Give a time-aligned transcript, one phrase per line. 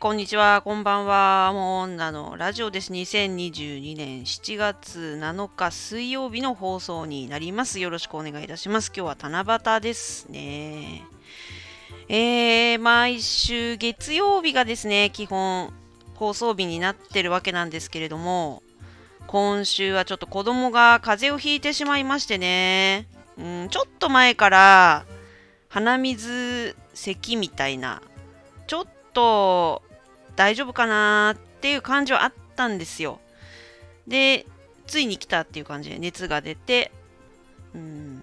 [0.00, 1.52] こんにちは、こんばんは。
[1.52, 2.90] もう女のラジオです。
[2.90, 7.80] 2022年7月7日水曜日の放送になります。
[7.80, 8.90] よろしくお願いいたします。
[8.96, 11.02] 今日は七夕ですね。
[12.08, 15.70] えー、毎週月曜日がですね、基本
[16.14, 18.62] 放送日になってるわけなんですけれども、
[19.26, 23.06] 今週はちょっと子供が風邪をひいてしまいましてね、
[23.36, 25.04] うん、ちょっと前から
[25.68, 28.00] 鼻水咳みたいな、
[28.66, 29.82] ちょっと
[30.40, 33.20] 大丈夫かなっていう感じはあったんですよ。
[34.08, 34.46] で、
[34.86, 36.92] ついに来たっていう感じで熱が出て、
[37.74, 38.22] うん。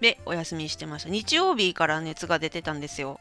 [0.00, 1.10] で、お休みしてました。
[1.10, 3.20] 日曜日から熱が出てたんですよ。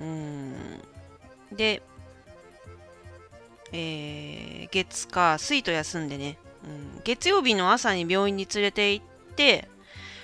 [0.00, 0.80] うん。
[1.50, 1.82] で、
[3.72, 9.68] えー、月か水と休んでね、うん、月曜日の朝に病院に連れて行って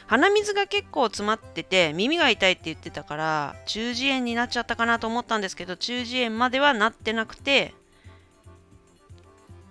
[0.09, 7.75] 鼻水が結構詰まってて耳が痛いって言ってたから中耳炎になっちゃったかなと思ったんですけど中耳炎まではなってなくて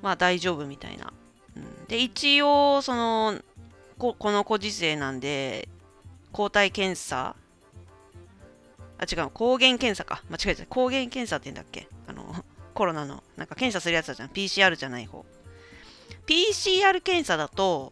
[0.02, 1.12] まあ大丈夫みたいな。
[1.56, 3.42] うん、で一応その
[3.98, 5.68] ここのご時世なんで
[6.32, 7.36] 抗体検査
[9.00, 10.24] あ違う抗原検査か。
[10.30, 10.66] 間違えた。
[10.68, 11.88] 抗原検査って言うんだっけ？
[12.08, 14.30] あのコロナのなんか検査するやつだじゃん。
[14.30, 15.26] PCR じゃない方。
[16.28, 17.92] PCR 検査だと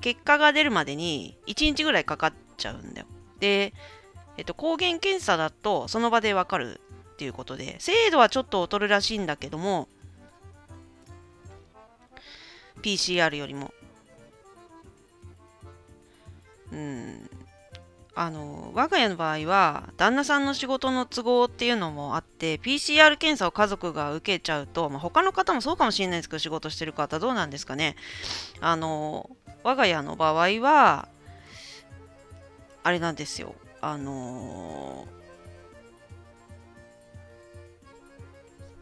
[0.00, 3.06] 結果が出るまでに1日ぐらいかかっちゃうんだよ。
[3.40, 3.72] で、
[4.36, 6.80] えっと、抗原検査だとその場でわかる
[7.14, 9.88] っていうことで、精度はちょっと劣るらしいんだけども、
[12.82, 13.72] PCR よりも。
[16.72, 17.30] うん。
[18.20, 27.94] あの我が家の場合は旦那さんの仕事の都合っていうのもあって PCR 検査を家族が受けちゃうと、まあ、他の方もそうかもしれないですけど仕事してる方どうなんですかね。
[28.60, 29.30] あの
[29.62, 31.06] 我が家の場合は
[32.82, 33.54] あれなんですよ。
[33.80, 35.06] あの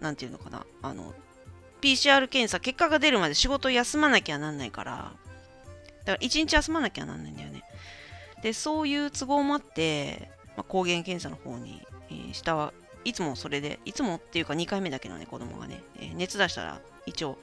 [0.01, 0.65] なんていうのかな。
[0.81, 1.13] あの
[1.83, 5.13] PCR 検査結果が出るまで仕事休まなきゃなんないから。
[6.07, 7.66] だから1日休まなきゃなんないんだよね。
[8.43, 12.73] でそういう都合もあって、まあ、抗原検査の方に、えー、下は
[13.05, 17.39] いつもそれでいつもっていうか2回目だけのね子供がね、えー、熱出したら一応、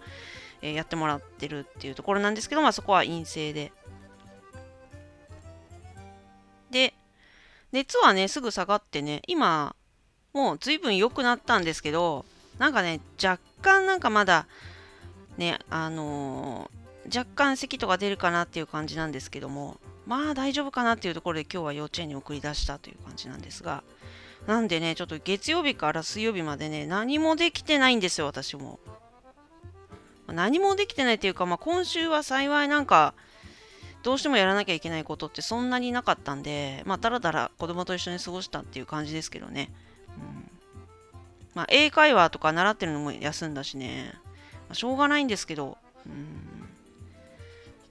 [0.61, 3.71] えー、やってもらってるっていうところなんですけど、まあ、そこは陰性で。
[6.69, 6.93] で
[7.71, 9.75] 熱はねすぐ下がってね今
[10.33, 12.25] もう随分良くなったんですけど
[12.57, 14.47] なんかね若干なんかまだ
[15.37, 23.83] ねあのー、若干咳とか出るかなっていう感じなんですけどもまあ大丈夫かなっていうところで今日は幼稚園に送り出したという感じなんですが、
[24.47, 28.79] なんでね、ちょっと月曜日から水曜日までね、何もできてないんですよ、私も。
[30.27, 33.13] 何もできてないっていうか、まあ、今週は幸いなんか、
[34.03, 39.71] どうしてもやらなきゃいけないことってそんなになかったんで、まあ、だらだら子供と一緒に過ごしたっていう感じですけどね。
[40.09, 40.49] うん
[41.55, 44.13] まあ、英会話とか習ってるのも休んだしね、
[44.67, 46.62] まあ、しょうがないんですけど、うん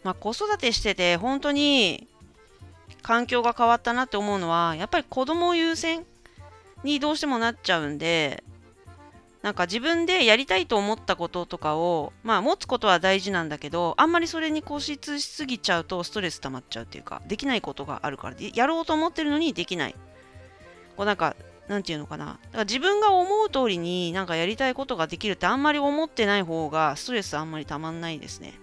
[0.04, 2.08] まあ、子育てしてて本当に
[3.02, 6.04] 環境が変わったなって思うのはやっぱり子供優先
[6.84, 8.42] にどうしてもなっちゃうんで
[9.42, 19.94] なんか自分でやりたいと思ったこととかをまあ持つことは大事なんだけどあんまりそれに固執しすぎちゃうとストレス溜まっちゃうっていうかできないことがあるからやろうと思ってるのにできない。
[20.96, 21.34] こうなんか
[21.68, 22.26] なんていうのかな。
[22.26, 28.54] だから自分が思う通りになんかやりたいことができるってあんまり思ってない方がストレスあんまりたまんないですね。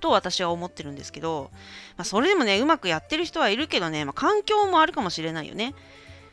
[0.00, 1.50] と私は思ってるんですけど、
[1.96, 5.74] まあ、それでもね、うまくやってる人はいるけどね、まあ、環境もあるかもしれないよね。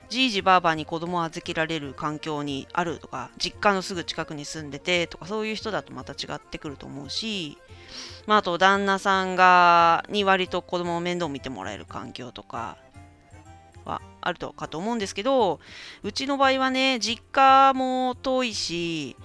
[0.09, 7.57] じいじばあばに子供を預けられる環境にあるとか、実家のすぐ近くに住んでてとか、そういう人だとまた違ってくると思うし、
[8.25, 12.77] まあ、あと旦那さんがに割と子供を面倒見てもらえる環境とか
[13.83, 15.59] はあるとかと思うんですけど、
[16.03, 19.17] うちの場合はね、実家も遠いし、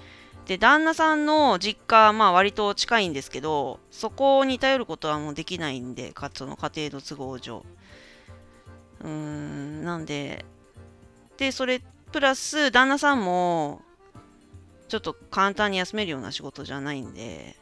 [0.46, 7.64] で旦那さんの実家はまあ割と近いんですけどそこに頼ることはもうできないんでかつの家庭の都合上。
[9.00, 10.44] うーんなんで
[11.36, 11.80] でそれ
[12.12, 13.82] プラス旦那さんも
[14.88, 17.56] ちょっと簡単に休めるような仕事じゃないんで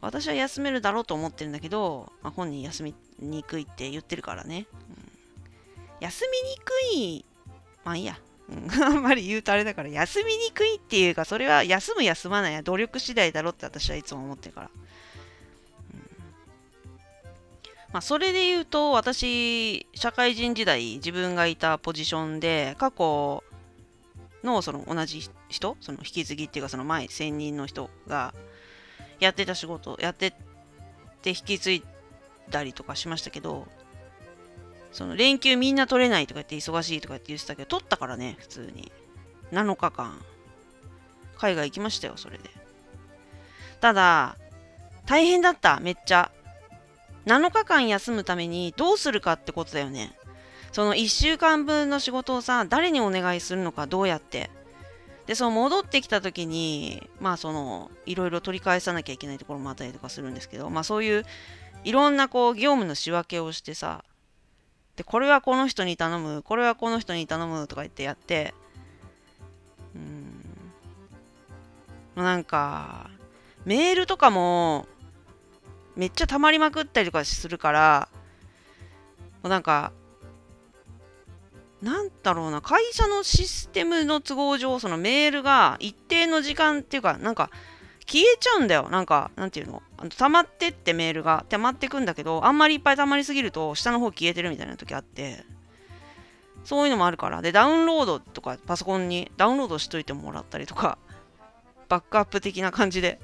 [0.00, 4.96] 私は休めるだろうと思ってるんだけど、まあ、本人休みにくいって言ってるからね、うん、
[6.00, 7.24] 休みにくい
[7.84, 8.18] まあいいや。
[8.48, 14.70] うん、 あんまり言うとあれだから休みにくいっていうかそれは休む休まないは努力次第だろって私はいつも思ってるから、
[15.94, 16.00] うん、
[17.92, 23.42] まあそれで言うと私社会人時代自分がいたポジションで過去
[24.44, 28.32] のその同じ人その引き継ぎっていうかその前専任の人が
[29.18, 30.32] やってた仕事やって
[31.22, 31.82] て引き継い
[32.48, 33.66] だりとかしましたけど
[34.96, 38.90] その連休みんな取れないとか言って忙しいとか言って言ってたけど取ったからね普通に。
[39.52, 40.18] 7日間。
[41.36, 42.44] 海外行きましたよそれで。
[43.82, 44.38] ただ
[45.04, 45.80] 大変だった。
[45.80, 46.32] めっちゃ。
[47.26, 50.14] 7日間休むためにどうするかってことだよね。
[50.72, 54.48] その1週間分の仕事をさ誰にお願いするのかどうやって。
[55.26, 61.24] でその戻ってきた時にまあそのいろいろ取り返さなきゃいけないところもあったりとかするんですけどまあそういう
[61.84, 64.02] いろんなこう業務の仕分けをしてさ
[64.96, 68.54] でこれはこの人に頼むこれはこの人に頼むとか言ってやって。
[69.94, 69.98] う
[72.20, 72.22] ん。
[72.24, 73.10] なんか
[73.64, 74.86] メールとかも
[75.96, 78.08] めっちゃ溜まりまくったりとかするから
[79.42, 79.92] なんか
[81.82, 87.50] なんだろうな会社のシステムの都合上そのメールが一定の時間っていうかなんか
[88.06, 88.88] 消えちゃうんだよ。
[88.90, 89.82] なんかなんていうの。
[89.98, 91.44] あの溜まってってメールが。
[91.48, 95.44] 溜まってくんだけどあんまりいっぱい溜まりすぎると下の方消えてるみたいな時あって。
[96.64, 97.42] そういうのもあるから。
[97.42, 100.98] でダウンロードとかパソコンにダウンロードしといてもらったりとか
[101.88, 103.20] バックアップ的な感じで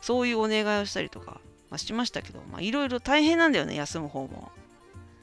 [0.00, 1.40] そういうお願いをしたりとか、
[1.70, 4.52] まあ、しましたけどいろいろ大変なんだよね休む方も。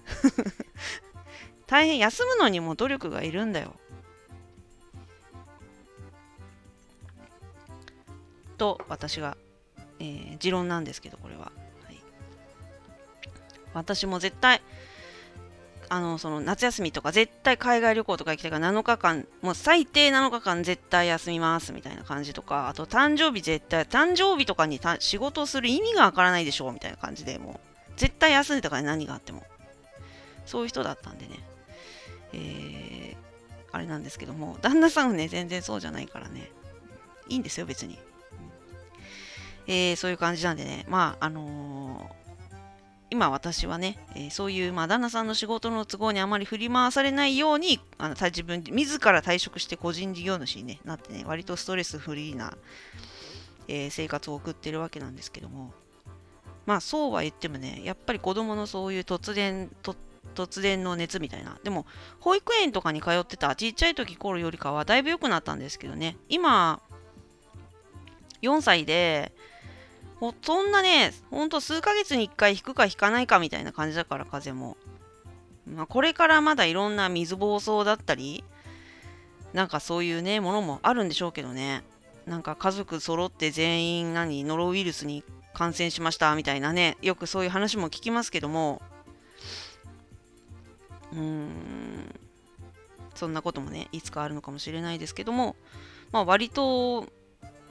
[1.67, 1.99] 大変。
[1.99, 3.75] 休むのにも努力がいるんだよ。
[8.61, 9.37] と私が、
[9.99, 11.51] えー、持論なんですけどこれは、
[11.85, 11.99] はい、
[13.73, 14.61] 私も絶対
[15.89, 29.43] あのその夏休みとか絶対海外旅行とか行きたいから7日間もう最低7日間絶対休みますみたいな感じとかあと誕生日絶対誕生日とかに仕事をする意味がわからないでしょうみたいな感じでもう絶対休んでたから何があっても。
[30.45, 31.39] そういう人だったんでね。
[32.33, 33.15] えー、
[33.71, 36.51] あれなんですけども旦那さんはね全然そうじゃないからね。
[37.27, 37.97] いいんですよ別に、
[39.67, 40.85] えー、そういう感じなんでね。
[40.89, 42.21] まああのー
[43.11, 52.57] 今私はね、えー、そういう、まあ、旦那さんの仕事の都合にあまり振り回されないようにあの自分自ら退職して個人事業主に、ね、なってね割とストレスフリーな、
[53.67, 55.73] え、生活を送ってるわけなんですけども。
[56.65, 59.95] まあそうは言ってもねやっぱり子供のそういう突然と
[60.35, 61.57] 突然の熱みたいな。
[61.63, 61.85] でも
[62.19, 66.15] 保育園とかに通ってたちっちゃい時頃よりかはだいぶ良くなったんですけどね。
[66.29, 66.79] 今
[68.41, 69.33] 4歳で
[70.43, 74.77] そんなね、ほんと数ヶ月に1回引くか引かないかみたいな感じだから、風も。
[75.65, 78.43] まあ、これからまだいろんな水暴走だったり、
[79.53, 81.83] なんかそういうね、ものもあるんでしょうけどね。
[82.27, 85.23] なんか家族揃って全員何、ノロウイルスに
[85.53, 88.79] 感染しましたみたいなね、よくそういう話も聞きますけども、
[91.13, 92.19] うーん、
[93.15, 95.55] そんなこともね、いつかあるのかもしれないですけども、
[96.11, 97.07] まあ割と、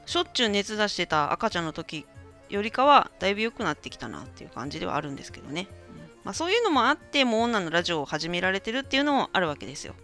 [0.05, 2.05] しょっちゅう熱出してた赤ちゃんの時
[2.50, 6.00] よりかはだいぶ良くなってきたなっていう感じではあるんですけどね、うん。
[6.25, 9.94] まあ、そういうのもあってもう女のラジオを始められてるっていうのもあるわけですよ、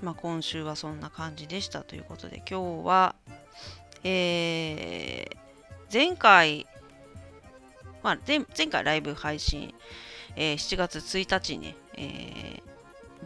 [0.00, 0.06] うん。
[0.06, 3.14] まあ、今週はそんな感じでしたということで今日は
[4.08, 5.36] えー、
[5.92, 6.66] 前回
[8.02, 9.74] まあ、前前回ライブ配信、
[10.36, 12.65] えー、7月1日にね、えー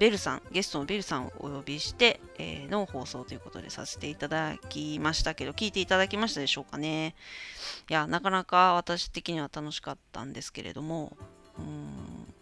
[0.01, 7.15] ベルさん、ゲストのベルさんをお呼びして、えー、の放送ということでさせていただきましたけど、聞いていただきましたでしょうかね。
[7.91, 11.19] いや、なかなか私的には楽しかったんですけれども、
[11.59, 12.33] うん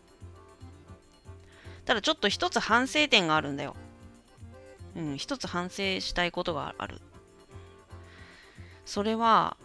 [1.85, 3.75] ただちょっと一つ反省点があるんだよ。
[4.95, 7.01] うん、一つ反省したいことがある。
[8.85, 9.57] それは、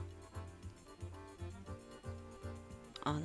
[3.03, 3.19] あの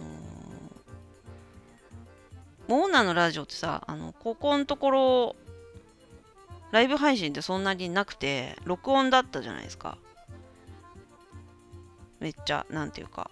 [2.69, 5.37] モーナのラジオってさ、あの、ここのところ、
[6.71, 9.97] ライブ配信ってそんなになくて、録音だったじゃないですか。
[12.21, 13.31] めっちゃ、なんていうか、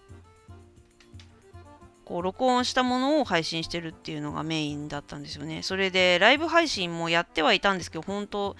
[2.06, 5.62] こう、録音したものを配信してるっていうのがメインだったんですよね。
[5.62, 8.56] それで、ライブ配信もやってはいたんですけど、本当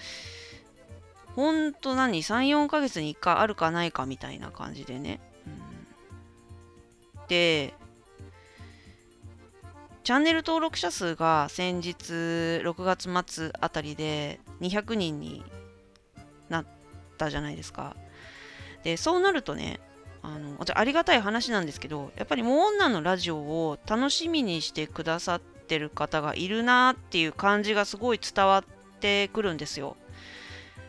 [1.37, 5.21] 本当何 ?3、4ヶ月に1回あるかないかみたいな感じでね。
[5.47, 5.51] う
[7.25, 7.75] ん、で、
[10.07, 12.13] チャンネル登録者数が先日
[12.63, 15.43] 6月末あたりで200人に
[16.49, 16.67] なっ
[17.19, 17.97] たじゃないですか。
[18.85, 19.81] で、そうなるとね、
[20.23, 29.97] あのありがたい話なんですけど、やっぱりもう女のラジオを楽しみにしてくださってる方がいるなっていう感じがすごい伝わってくるんですよ。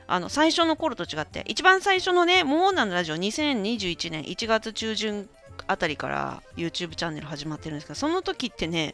[0.05, 5.27] あの最初の頃と違って、一番最初のね、もう女のラジオ2021年1月中旬
[5.65, 8.93] あたりから YouTube チャンネル始まってるんですけど、その時ってね、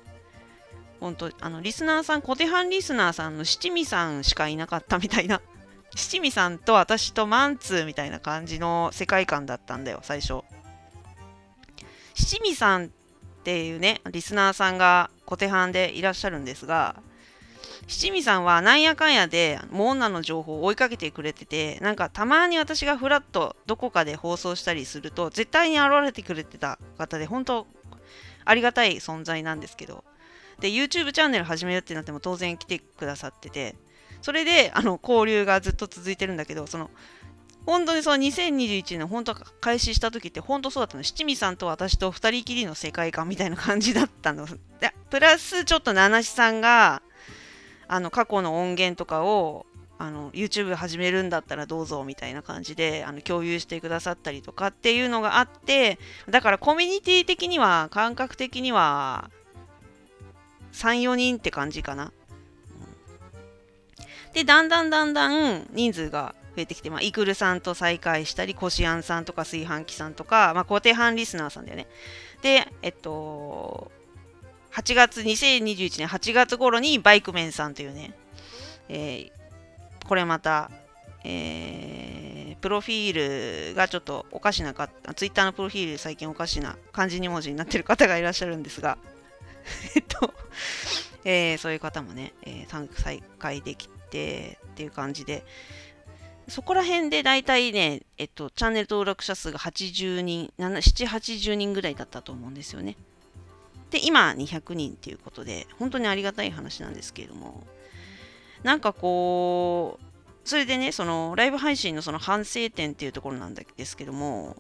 [1.04, 5.42] 本当あのリスナーさんコテハンリスナーさんの七味さんしかいなかったみたいな。
[5.96, 10.44] 七味さんと私とマンツーみたいな感じの世界観だったんだよ最初。
[12.16, 12.90] 七味さんっ
[13.44, 16.96] ていうね、リスナーさんが小手半でいらっしゃるんですが、
[17.88, 27.68] 七味さんはなんやかんやでモーナの情報を追いかけてくれててなんかたまに私がフラッとどこかで放送したりすると絶対に現れてくれてた方で本当
[28.46, 30.06] ありがたい存在なんですけど
[30.60, 33.76] で YouTube チャンネル始めるってなっても当然来てくださってて
[34.22, 36.90] それであの交流がずっと続いてるんだけどその
[37.66, 41.04] 本当にその2021年本当開始した時って本当そうだったの。
[41.04, 44.46] 七味さんと私と二人きりの世界観みたいな感じだったの。
[44.46, 47.02] でプラスちょっと七七さんが
[47.88, 49.66] あの過去の音源とかを
[49.98, 59.30] あの YouTube 始めるんだったらどうぞみたいな感じであの共有してくださったりとかっていうのがあってだからコミュニティ的には感覚的には
[60.74, 62.12] 34人って感じかな。
[64.34, 71.88] でだんだんだんだん人数が増えてきて、まあ、イクルさんと再会したり、コシアンさんとか炊飯器さんとか、まあ、固定班リスナーさんだよね。
[72.42, 73.92] で、えっと、
[74.72, 78.13] 8月、2021年8月頃にバイクメンさんというね、
[78.89, 80.72] えー、これまた、
[81.24, 88.98] えー、プロフィールがちょっとおかしなかった、ツイッターのプロフィール最近おかしな漢字2文字になってる方がいらっしゃるんですが、
[89.96, 90.34] えっと、
[91.24, 95.46] えー、そういう方もね、えー、再開できてっていう感じで、
[96.48, 102.98] そこら辺で大体ね、えっと、チャンネル登録者数が80人、7、80人ぐらいだったと思うんですよね。
[103.91, 107.63] で、今200人っていうことで、本当にありがたい話なんですけれども、
[108.63, 110.05] なんかこう、
[110.43, 114.58] それでね、そのライブ配信のその反省点っていうところなんですけども、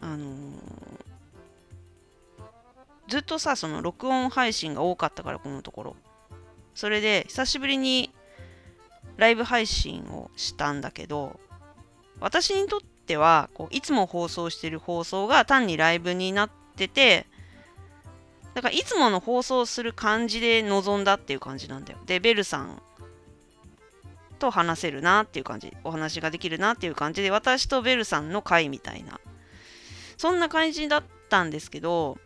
[0.00, 0.26] あの
[3.08, 5.96] ずっとさ、その録音配信が多かったから、このところ。
[6.74, 8.10] それで、久しぶりに
[9.16, 11.38] ライブ配信をしたんだけど、
[12.20, 17.26] 私にとってはこういつも放送してる放送が単にライブになってて
[18.54, 21.98] だからいつもの放送する感じで臨んだっていう感じなんだよ。
[22.06, 22.80] で、ベルさん
[24.38, 29.18] と話せるなっていう感じ、お話ができるなっていう感じで、私とベルさんの会みたいな、
[30.16, 32.16] そんな感じだったんですけど、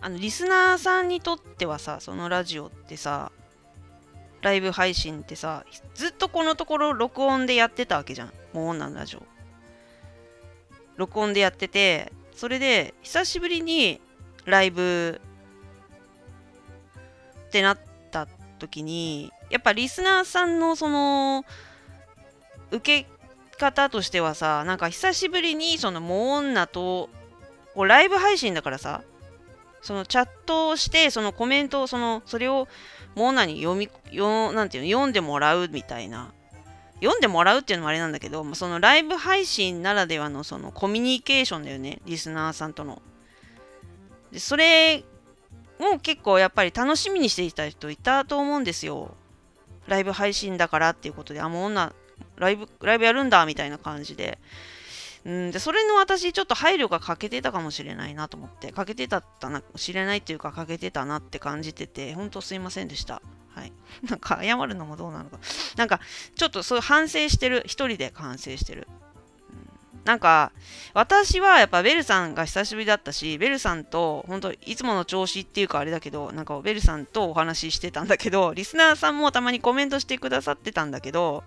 [0.00, 3.32] あのリスナーさんにとってはさ、そのラジオってさ、
[4.42, 8.32] ライブ配信ってさ、ずっとこのところ録音でやってたわけじゃん。
[8.52, 9.22] もう女のラジオ。
[10.96, 14.00] 録音でやってて、それで久しぶりに
[14.44, 15.20] ライブ
[17.48, 17.78] ってなっ
[18.10, 21.44] た時に、やっぱリスナーさんのその
[22.70, 23.08] 受け
[23.58, 27.08] 方としてはさ、なんか久しぶりにそのもう女と、
[27.74, 29.02] こうライブ配信だからさ、
[29.86, 32.68] そのチャットをして、そのコメントを、その、それを
[33.14, 36.32] モーナに読み、よなんていうの、読んでもらうみたいな
[37.00, 43.02] 読んでもらうっていうのもあれなんだけど、そのライブ配信ならではのそのコミュニケーションだよね、リスナーさんとの。
[44.32, 45.04] でそれ
[45.78, 49.14] も結構やっぱり楽しみにしていた人いたと思うんですよ。
[49.86, 51.92] ライブ配信だからっていうことで、あ、もう女、
[52.36, 54.38] ライブ、ライブやるんだみたいな感じで。
[55.26, 63.20] うんで、それの私、ちょっと配慮が欠けてたかもしれないなと思って、欠けてたったな、知れないっていうか、欠けてたなって感じてて、本当すいませんでした。
[63.52, 63.72] はい。
[64.08, 65.40] なんか謝るのもどうなのか。
[65.76, 66.00] なんか
[66.36, 67.64] ちょっとそういう反省してる。
[67.66, 68.86] 一人で反省してる。
[68.88, 68.96] うん
[70.04, 70.52] なんか
[70.94, 81.42] 私はやっぱベルさんが久しぶりだったし、ベルさんと本当いつもの調子っていうかあれだけど、なんかベルさんとお話ししてたんだけど、リスナーさんもたまにコメントしてくださってたんだけど、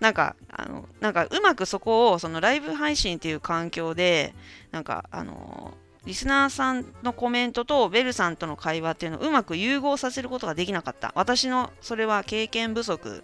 [0.00, 4.34] なんか、あの、なんかうまくそこをそのライブ配信っていう環境で、
[4.70, 5.74] なんかあの
[6.04, 11.12] リスナーさんのコメントとベルさんとの会話っていうのをうまく融合させることができなかった。
[11.14, 13.22] 私のそれは経験不足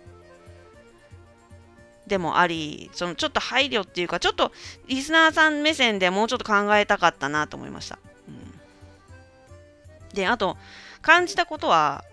[2.06, 4.52] でもあり、そのちょっと配慮っていうか、ちょっと
[4.86, 7.98] リスナーさん目線でもうちょっと考えたかったなと思いました。
[8.28, 8.30] う
[10.12, 10.58] ん、で、あと、
[11.00, 12.04] 感じたことは、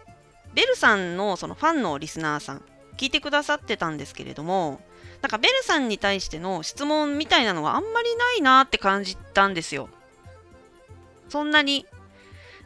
[0.54, 2.64] ベルさんのそのファンのリスナーさん、
[3.02, 4.80] 聞いてくださってたんですけれども、
[5.24, 9.90] なんかベルさんに対しての質問みたいなのがあんまりないなって感じたんですよ。
[11.28, 11.88] そんなに。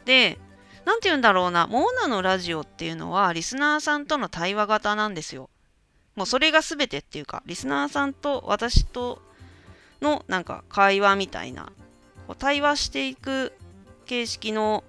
[0.04, 0.38] で、
[0.84, 5.48] なんて言うんだろうな、モーナのラジオっていうのは、リスナーさんとの対話型なんですよ。
[6.16, 9.22] もうそれが全てっていうか、リスナーさんと私と
[10.02, 11.72] のなんか会話みたいな、
[12.38, 13.54] 対話していく
[14.04, 14.84] 形式の、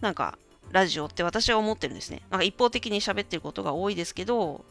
[0.00, 0.36] なんか、
[0.70, 2.22] ラジオって私は思ってるんですね。
[2.30, 4.64] なんか一方的に喋ってることが多いですけど、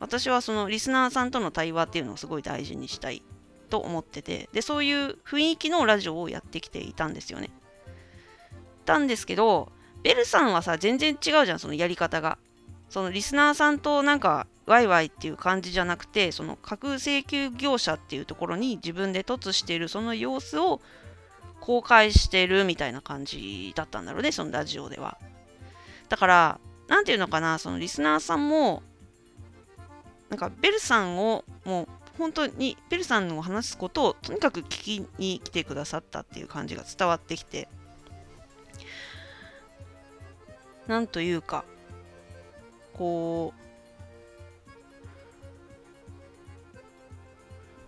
[0.00, 3.22] 私はそのリスナーさんとの対話っていうのをすごい大事にしたい
[3.68, 7.50] と思っててでそういう雰囲気のラジオをやってきていたんですよね。
[8.84, 9.70] たんですけど
[10.02, 12.38] ベルさんはさ全然違うじゃんそのやり方が。
[12.88, 20.80] そのリスナーさんとなんかワイワイっていう感じじゃなくてその架空請求業者っていうところに自分で凸しているその様子を
[21.68, 25.18] 公開してるみたいな感じだったんだろうねそのラジオでは。
[26.08, 28.82] だから何て言うのかなそのリスナーさんも
[30.30, 37.68] なんかベルさんをもう本当にベルさんの話すことをとにかく聞きに来てくださったっていう感じが伝わってきて
[40.86, 41.66] なんというか
[42.94, 43.67] こう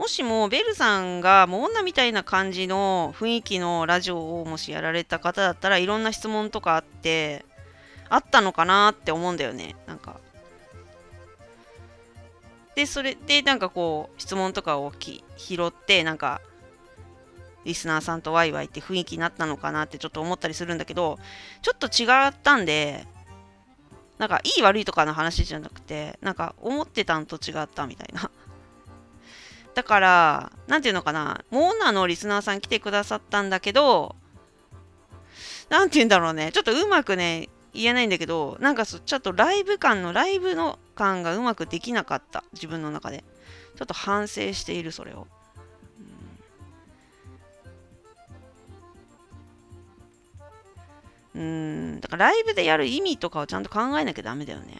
[0.00, 7.44] もしもベルさんがもう女みたいな感じの雰囲気のラジオをもしやられた方だったらいろんな質問とかあって
[8.08, 10.18] あったのかなって思うんだよねなんか
[12.74, 16.40] でそれでなんかこう質問とかをき拾ってなんか
[17.66, 21.18] リスナーさんとワイワイって雰囲気になったのかなってちょっと思ったりするんだけど
[21.60, 23.06] ちょっと違ったんで
[24.20, 28.30] なんかいい悪いとかの話じゃなくて、なんか思ってたんと違ったみたいな。
[29.74, 34.16] だから、なんていうのかな、モーナのリスナーさん来てくださったんだけど、
[35.68, 43.24] なんて言うんだろうね、ちょっとうまくね、言えないんだけど、なんかちょっとライブ感の、ライブの感がうまくできなかった、自分の中で。
[43.76, 45.26] ちょっと反省している、それを。
[51.34, 54.78] うん、だからライブでやる意味とかをちゃんと考えなきゃダメだよね。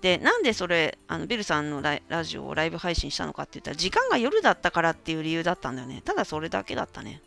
[0.00, 6.02] で、なんでそれ、あのベルさんのラジオをライブ配信したのかって言ったら、時間が夜だったからっていう理由だったんだよね。
[6.04, 7.20] ただそれだけだったね。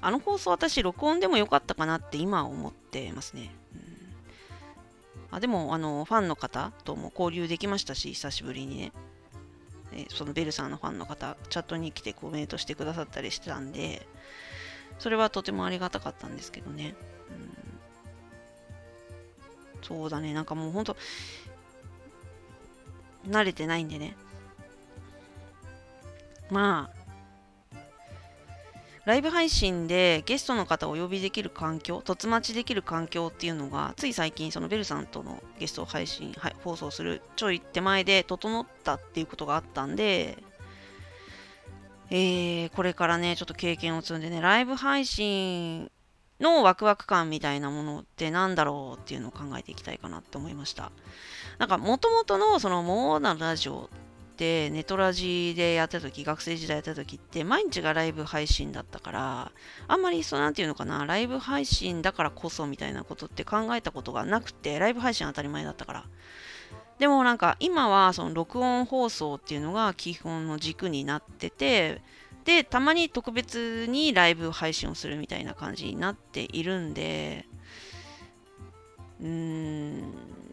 [0.00, 3.50] あの放送私、録音でもよかったかなって今思ってますね。
[3.74, 3.78] う
[5.32, 8.92] ん、あでもあの、ファンの方とも交流できましたし、久しぶりにね。
[9.94, 14.06] えそのベルさんのファンの方、チャットに来てコメントしてくださったりしてたんで、
[14.98, 16.94] それはとてもありがたかったんですけどね。
[17.30, 17.63] うん、
[19.86, 20.96] そうだね、なんかもうほんと、
[23.28, 24.16] 慣れてないんでね。
[26.50, 27.04] まあ、
[29.04, 40.38] ライブ配信でゲストの方をお呼びできる環境、突待ちできる環境っていうのが、つい最近、そのベルさんとのゲスト配信、はい、放送するちょい手前で整ったっていうことがあったんで、
[42.10, 45.90] えー、これからね、ちょっと経験を積んでね、ライブ配信
[46.40, 50.90] のワクワク感みたいなものって何だろうっていうのを考えていきたいかなって思いました。
[51.58, 53.88] なんか、もともとのそのモーナラジオ
[54.34, 59.52] ってネトラジでやった時、学生時代やった時って毎日がライブ配信だったから、
[59.86, 66.04] あんまりそうなんていうのかな、ライブ配信だからこそみたいなことって考えたことがなくて、ライブ配信当たり前だったから。
[66.98, 72.02] でもなんか今はその録音放送っていうのが基本の軸になってて
[72.44, 77.46] でたまに特別にライブ配信をするみたいな感じになっているんで
[79.20, 80.04] うーん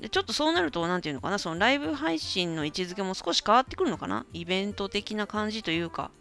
[0.10, 4.26] ちょっとそうなると何て言うのかなそのライブ配信の位置づけも少し変わってくるのかな？
[4.34, 6.12] イベント的な感じというか。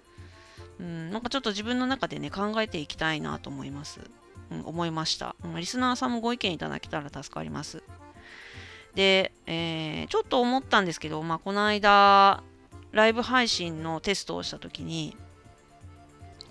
[0.78, 4.00] うんなんかちょっと自分の中でね考えていきたいなと思います、
[4.50, 7.82] うん、思いました、うん、リスナーさんもご意見いただけたら助かります。
[8.94, 12.42] で、えー、ちょっと思ったんですけど、まあ、この間、
[12.92, 15.16] ライブ配信のテストをしたときに、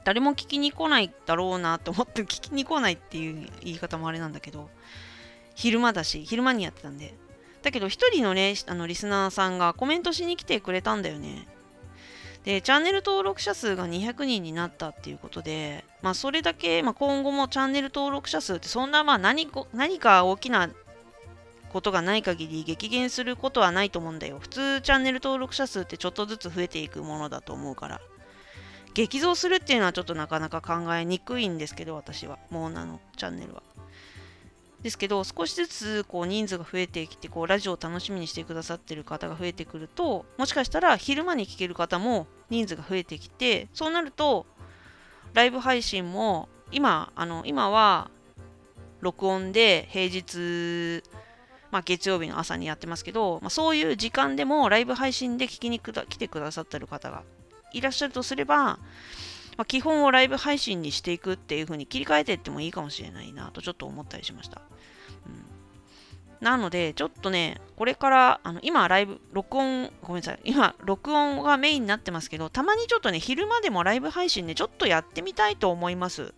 [0.10, 4.68] 誰も聞きに来ないだろうなと思って聞きに来ないっていう言い方もあれなんだけど、
[5.54, 7.14] 昼間だし、昼間にやってたんで。
[7.62, 11.48] だけど、一人のね、あのリスナーさんがコメントしに来てくれたんだよね。
[12.44, 20.72] で、チャンネル登録者数が200人になったっていうことで、まあ、それだけ、まあ、今後もチャンネル登録者数ってそんな、まあ何、何か大きな
[21.72, 24.40] ことがない限り激減することはないと思うんだよ。
[24.40, 28.02] 普通チャンネル登録者数ってちょっとずつ増えていくものだと思うから。
[29.00, 32.38] 激増するっていうのはちょっとなかなか考えにくいんですけど、私は。
[32.50, 33.64] モーナのチャンネルは。
[34.82, 44.46] ですけど、少しずつこう人数が増えてきて、こうラジオを楽しみにしてくださってる方が増えてくると、もしかしたら昼間に聞ける方も人数が増えてきて、そうなると、
[45.34, 48.12] ライブ配信も今、あの今は
[49.00, 51.04] 録音で平日
[51.72, 57.24] まあ、月曜日の朝にやってますけど、まあ、そういう時間でもライブ配信で聞きに来てくださってる方が
[57.74, 58.80] いらっしゃるとすれば、
[59.60, 64.62] まあ、基本をライブ配信にしていくっていう風に切り替えていってもいいかもしれないなとちょっと思ったりしました。
[65.26, 65.46] うん、
[66.40, 76.34] なので、ちょっとね、これから、あの今、ライブ、録音、ごめんなさい、今、録音がメインになってますけど、たまにちょっとね、昼間でもライブ配信ね、ちょっとやってみたいと思います。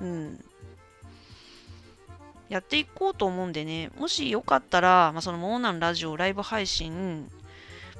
[0.00, 0.44] うん。
[2.48, 7.30] やっていこうと思うんでね、もしよかったら、まあ、そのモーナンラジオライブ配信、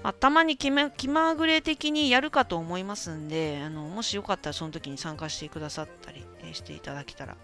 [0.05, 7.39] まあ、たまに気ま気まぐれ的にやるかと思いますんで、あのもしよかったらその時に参加してくださったり、え、していただけたら、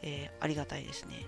[0.00, 1.26] えー、ありがたいですね。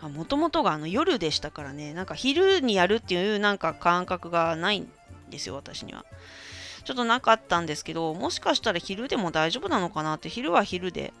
[0.00, 4.90] もともとがあの夜でしたからね、なんか昼にやるっていうなんか感覚がないん
[5.30, 6.04] ですよ、私には。
[6.84, 11.12] ちょっとなかったんですけど、もしかしたら昼でも大丈夫なのかなって、昼は昼で、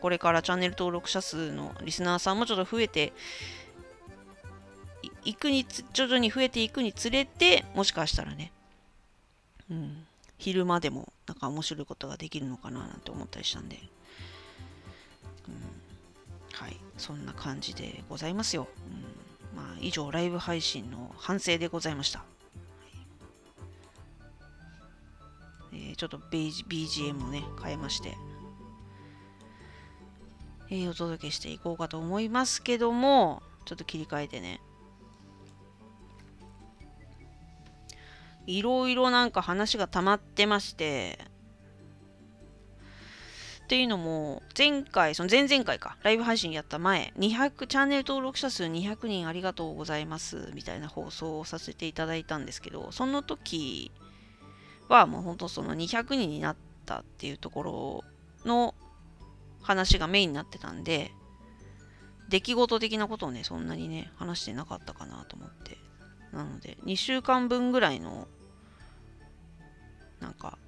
[0.00, 3.12] これからチャンネル登録者数のリスナーさんもちょっと増えて
[5.24, 8.52] いくに徐々に増えていくにつれて、もしかしたらね、
[9.70, 10.06] うん、
[10.38, 13.78] 昼間でもなんか面白いことができるのかななんて思ったりしたんで、
[15.48, 15.54] うん、
[16.52, 18.66] はい、そんな感じでございますよ。
[19.52, 22.24] うん、まあ、以上、ライブ配信の反省でございました。
[25.72, 28.16] えー、ちょっと BGM をね、変えまして、
[30.70, 34.60] えー、お届けしていこうかと思いますけども、ちょっと切り替えてね、
[38.50, 41.18] いろいろなんか話が溜まってまして、
[43.64, 53.92] っていうのも、前回、その前々回か、ライブ配信やった前、200、チャンネル登録者数200人ありがとうございます、みたいな放送をさせていただいたんですけど、その時
[54.88, 58.04] はもう本当その200人になったっていうところ
[58.44, 58.74] の
[59.62, 61.12] 話がメインになってたんで、
[62.28, 65.78] 出来事的なことをね、そんなにね、話してなかったかなと思って。
[66.32, 68.26] なので、2週間分ぐらいの
[70.20, 70.58] なんか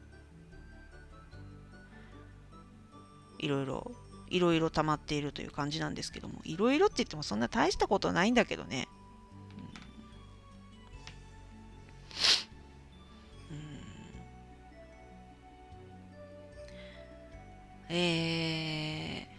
[3.38, 3.92] いろいろ
[4.28, 8.88] いろいろ溜まっているという感じなんですけどもいろいろって言ってもそんな大したことないんだけどね、
[17.90, 19.32] うん、えー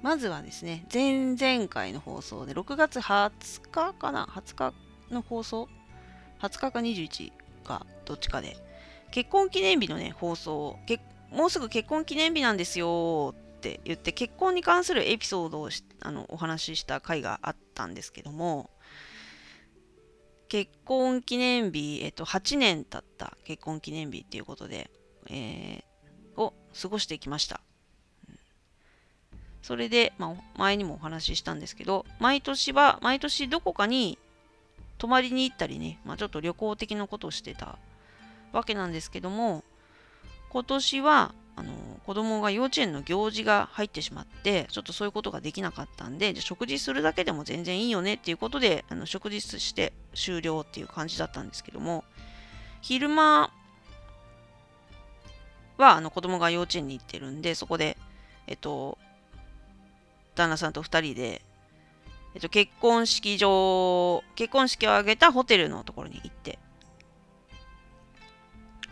[0.00, 4.74] まずはですね、前々回の放送で、6月20日かな ?20 日？
[5.10, 5.68] の放送
[6.40, 7.32] ?20 日か21
[7.68, 8.56] かどっちかで。
[9.10, 10.78] 結婚記念日のね放送
[11.30, 18.70] もうすぐ結婚記念日なんですよって言って結婚に関するエピソードをあのお話しした回があったんですけども
[20.48, 24.90] 結婚記念日、えっと、8年経った結婚記念日っていうことで、
[25.28, 27.60] えー、を過ごしてきました。
[29.60, 34.18] それで、まあ、前にもお話ししたんですけど、毎年は、毎年どこかに
[34.98, 37.78] 泊まりに行ったりね、まあ、ちょっと旅行的なことをしてた
[38.52, 39.64] わけなんですけども
[40.50, 41.72] 今年はあの
[42.04, 52.04] 子供が幼稚園の行事が入ってしまってちょっとそういうことができなかったんでじゃ食事するだけでも全然いいよねっていうことであの食事して終了っていう感じだったんですけども
[52.80, 53.50] 昼間
[55.78, 57.96] はあの子供が幼稚園に行ってるんでそこで
[58.46, 58.96] えっと
[60.36, 61.42] 旦那さんと2人で
[62.34, 66.58] えっと、結婚式場、結婚式を挙げたホテルのところに行って、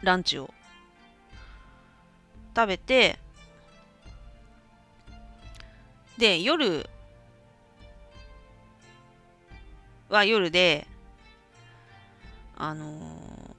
[0.02, 0.52] ランチを
[2.54, 3.18] 食べて、
[6.18, 6.88] で、夜
[10.08, 10.86] は夜で、
[12.56, 13.54] あのー、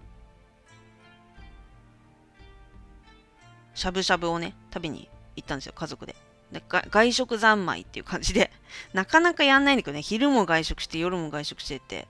[3.75, 6.15] しゃぶしゃぶをね、食べに行ったんですよ、家族で。
[6.51, 8.51] 外食三昧っていう感じで、
[8.93, 12.07] なかなかやんないんだけどね、昼も外食して夜も外食してて。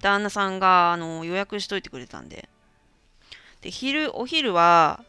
[0.00, 2.48] 旦那さんがあの予約しといてくれたんで。
[3.60, 5.04] で、昼、お昼は、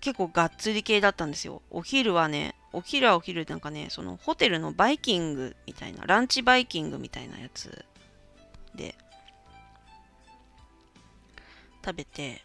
[0.00, 1.62] 結構がっつり系だったんですよ。
[1.70, 7.84] お昼はね、お昼はお昼なんかね、そのホテルのバイキングみたいな、ランチバイキングみたいなやつ
[8.74, 8.94] で、
[11.88, 12.42] 食べて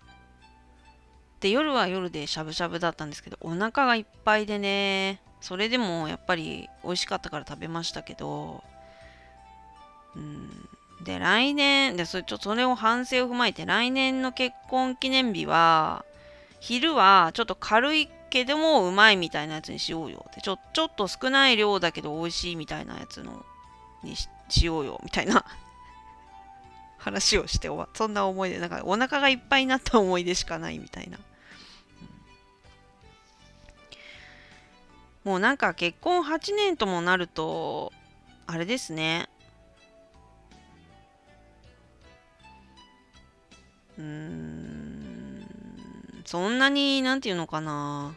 [1.41, 8.63] で夜は夜でしゃぶしゃぶだったんですけどお腹がいっぱいでねそれでもやっぱり美味しかったから食べましたけど
[10.15, 10.69] うん
[11.03, 16.05] で来年でそれちょそれを反省を踏まえて来年の結婚記念日は
[16.61, 20.25] 昼はちょっと軽いけどもうまいみたいなやつにしようよ。
[20.29, 23.45] ってちょちょっと少ない量だけど美味しいみたいなやつの
[24.01, 25.01] にしようよ。
[25.03, 25.43] みたいな。
[27.03, 31.19] 話をしてそんな思い出なんかお腹がいっぱいになった思い出しかないみたいな、
[35.25, 37.91] うん、もうなんか結婚8年ともなると
[38.47, 39.27] あれですね。
[43.97, 45.45] うん。
[46.25, 48.15] そんなになんていうのかな。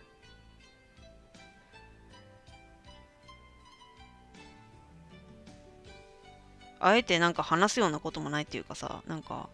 [6.86, 9.48] あえてなんか話すようなこともないっていうかさなんか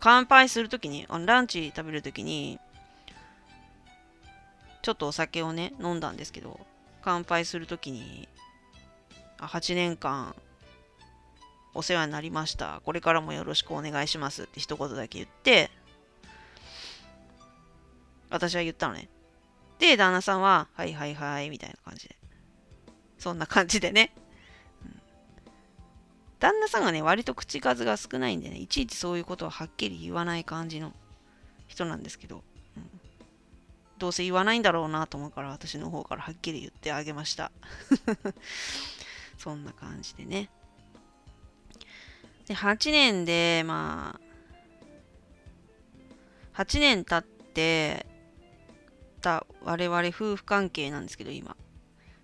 [0.00, 2.58] 乾杯するときにランチ食べるときに
[4.82, 6.60] ちょっとお酒をね飲んだんですけど
[7.02, 8.28] 乾杯するときに
[9.38, 10.34] 8年間
[11.74, 15.70] お世話になりましたこれからもよろしくお願いしますって一言だけ言って
[18.32, 19.08] 私は言ったのね。
[19.78, 22.16] で、旦那さんは、はいはいはい、みたいな感じで。
[23.18, 24.14] そんな感じでね。
[26.42, 30.92] 旦那さんがね、割と口数が少ないんでね、いちいちそういうことをはっきり言わない感じの
[31.68, 32.42] 人なんですけど、
[32.76, 32.90] うん、
[33.98, 37.52] どうせ言わないんだろうなと思うから、私の方からはっきり言ってあげました。
[39.38, 40.50] そんな感じでね。
[42.48, 44.18] で、8年で、ま
[46.56, 48.04] あ、8年経って
[49.20, 51.56] た我々夫婦関係なんですけど、今。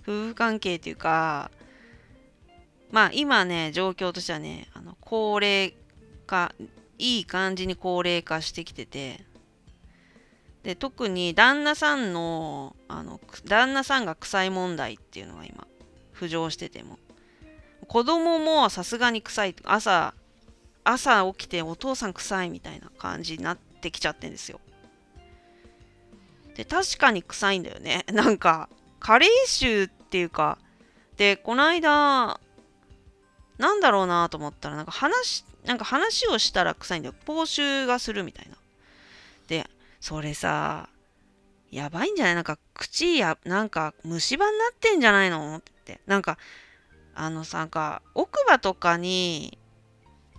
[0.02, 1.52] 夫婦関係っていうか、
[2.90, 5.74] まあ今ね、状況としてはね、あの高齢
[6.26, 6.54] 化、
[6.98, 9.24] いい感じに高齢化してきてて、
[10.62, 15.66] で特に旦那さんのあの旦那さんが臭い問題っていうのが今
[16.14, 16.98] 浮上してても
[17.86, 20.14] 子供もさすがに臭い朝
[20.84, 24.60] 朝起きてお父さん臭いみたいな感じになってきちゃってんですよ。
[26.54, 28.04] で確かに臭いんだよね。
[28.12, 30.58] なんか加齢臭っていうか
[31.16, 32.40] でこの間
[33.58, 37.14] なんだろうなと思ったらなんか話なんか話をしたら臭いんだよ。
[37.26, 38.56] 口臭がするみたいな。
[39.48, 39.68] で
[40.00, 40.88] それさ
[41.70, 46.00] やばいんじゃないなんか口やなんか虫歯になってんじゃないのって。
[46.06, 46.38] なんか
[47.14, 49.58] あのさなんか奥歯とかに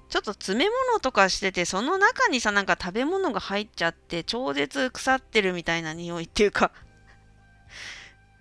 [0.10, 6.72] ちょっと詰め物とかしててその中にさなんか食べ物が入っちゃって超絶腐ってるみたいな匂いっていうか。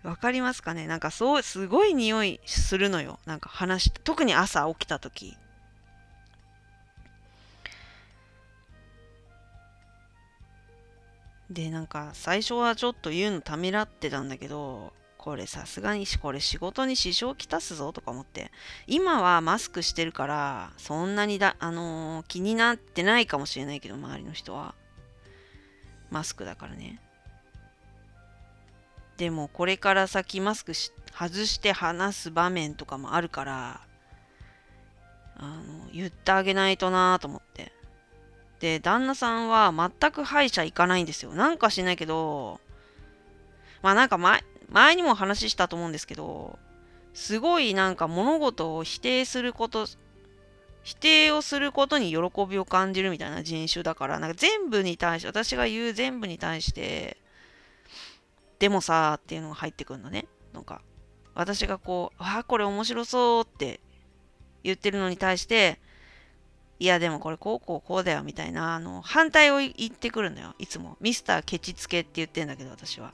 [0.04, 0.86] わかりますかね？
[0.86, 3.18] なんかそうすごい匂いするのよ。
[3.26, 5.36] なんか話特に朝起きた時。
[11.50, 18.50] でなんか最初はちょっと言うのためらってたんだけどこれさすがにこれ仕事に支障きたすぞとか思って。
[18.86, 24.74] 今はマスクしてるからそんなにだ、あのー、気になってないかもしれないけど周りの人は。
[26.10, 27.00] マスクだからね。
[29.18, 33.80] でもこれから先マスクし外して話す場面とかもあるから
[35.36, 37.72] あの言ってあげないとなと思って
[38.60, 41.32] で、旦那さんは全く歯医者行かないんですよ。
[41.32, 42.60] なんかしないけど、
[43.82, 46.58] まあなんか前、前にも話したと思うんですけど、
[47.14, 49.86] すごいなんか物事を否定すること、
[50.82, 57.16] 否定をすることに喜びを感じるみたいな人種だから、なんか全部に対して、私が言う全部に対して、
[58.58, 60.26] でもさーっていうのが入ってくるのね。
[60.52, 60.82] なんか、
[61.34, 63.80] 私がこう、あ、これ面白そうって
[64.64, 65.78] 言ってるのに対して、
[66.80, 70.54] いやでもこれこうこうこうだよみたいなあの反対を言ってくるのよ。
[70.60, 70.96] いつも。
[71.00, 73.12] ミスターケチつけって言ってんだけど私は。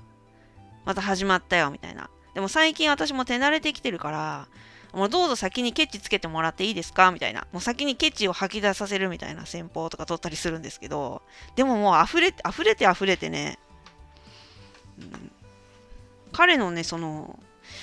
[0.84, 2.10] また始まったよみたいな。
[2.34, 4.48] でも最近私も手慣れてきてるから
[4.92, 7.10] もうどうぞ先にケチつけてもらっていいですか？
[7.10, 7.46] みたいな。
[7.52, 11.22] もう先にケチを吐き出させるみたいな戦法とか取ったりするんですけど
[11.56, 13.58] でももう溢れて溢れて溢れてね、
[16.34, 17.38] 彼のねその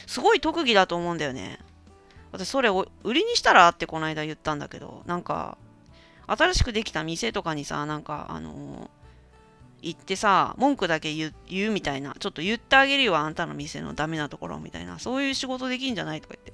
[0.05, 1.59] すごい特技だと思うんだよね
[2.31, 5.57] 私それを売りにしたらってこの間言ったんだけどなんか
[6.37, 11.33] 新しくできた店とかにさ、なんか、あのー、行ってさ、文句だけ言
[11.69, 16.53] うみたいな、ちょっと言ってあげるよ、あんたの店のダメなところみたいな、そういう仕事できんじゃないとか言って。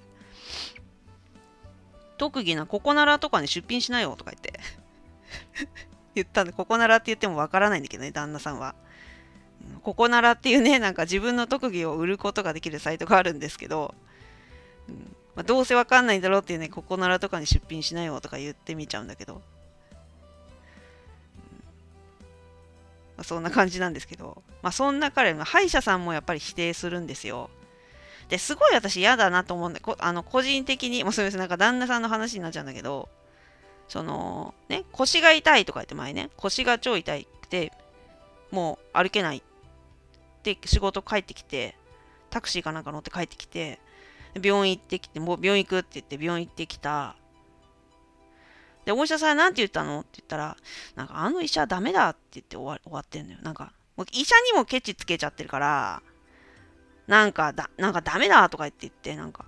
[2.17, 4.60] 特技なここならとかに出品しないよとか言って
[6.15, 8.73] 言ったんで、ここならって言ってもわからないんだけどね、旦那さんは。
[9.77, 13.93] ここならっていうね、なんか自分の特技を売ることができるサイトがあるんですけど、
[14.89, 19.35] うんまあ、どうせわかんないんだろうっていうね、ここならとかに出品しないよとか言ってみちゃうんだけど、
[23.17, 27.49] まあ、そんな感じなんですけど、まあ、そんな彼の歯医者さんもやっぱり否定するんですよ。
[28.29, 33.07] ですごい私嫌だなと思うんで、こあの個人的に、もうすみません、なんか旦那さんの話になっちゃうんだけど、
[33.87, 37.71] その、ね、腰が痛いとか言って前ね、腰が超痛くて、
[38.51, 39.43] もう歩けない
[40.53, 41.75] って仕事帰ってきて、
[42.29, 43.79] タクシーかなんか乗って帰ってきて、
[44.41, 47.15] 病院行ってきて、もう病院行くって言って病院行ってきた
[48.88, 50.55] で、お医者さんなんて言ったのって言ったら、
[50.95, 53.39] なんかあの医者ダメだって言って終わ終わってんのよ。
[53.43, 56.01] なんか、もう医者にもケチつけちゃってるから、
[57.05, 59.43] なんかだ、なんかダメだとか言って言って、なんか、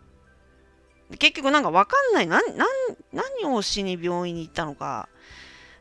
[1.19, 2.27] 結局なんかわかんない。
[2.27, 2.65] な、な、
[3.13, 5.07] 何をしに病院に行ったのか。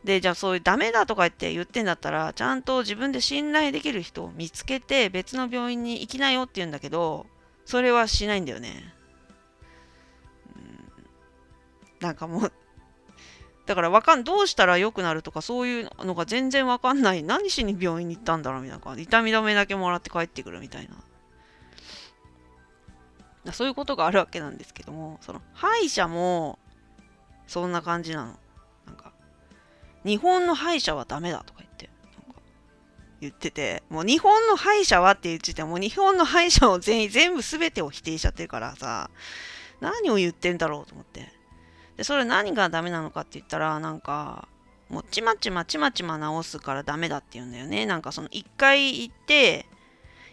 [0.05, 7.27] で、じゃあそういうダメだとか言って言ってんだったら、ちゃんと自分で信頼できる人を見つけて別の病院に行きなよって言うんだけど、
[7.65, 8.95] それはしないんだよね。
[10.57, 10.91] うん、
[12.01, 12.53] なんかもう
[13.69, 17.23] だからわかん、どうしたら良くなるとかそういうのが全然わかんない。
[17.23, 19.03] 何しに病院に行ったんだろうみたいな感じ。
[19.03, 20.89] 痛み止めだけもらって帰ってくるみたい
[23.45, 23.53] な。
[23.53, 26.59] そういうことがあるわけなんですけども、その歯医者も
[27.47, 28.39] そんな感じなの。
[30.05, 31.91] 日本の歯医者はダメだとか言って。
[33.21, 39.11] 言ってて、もう日本の歯医者はって言っててもう、日本の歯医者を全員、全部全てを否定しちゃってるからさ、
[39.81, 41.33] 何を言ってんだろうと思って。
[41.97, 44.49] で、それ何がダメなのかって言ったら、なんか、
[44.89, 47.85] もうちまちまちまちま直すからダメだって言うんだよね。
[47.85, 49.67] なんかその一回行って、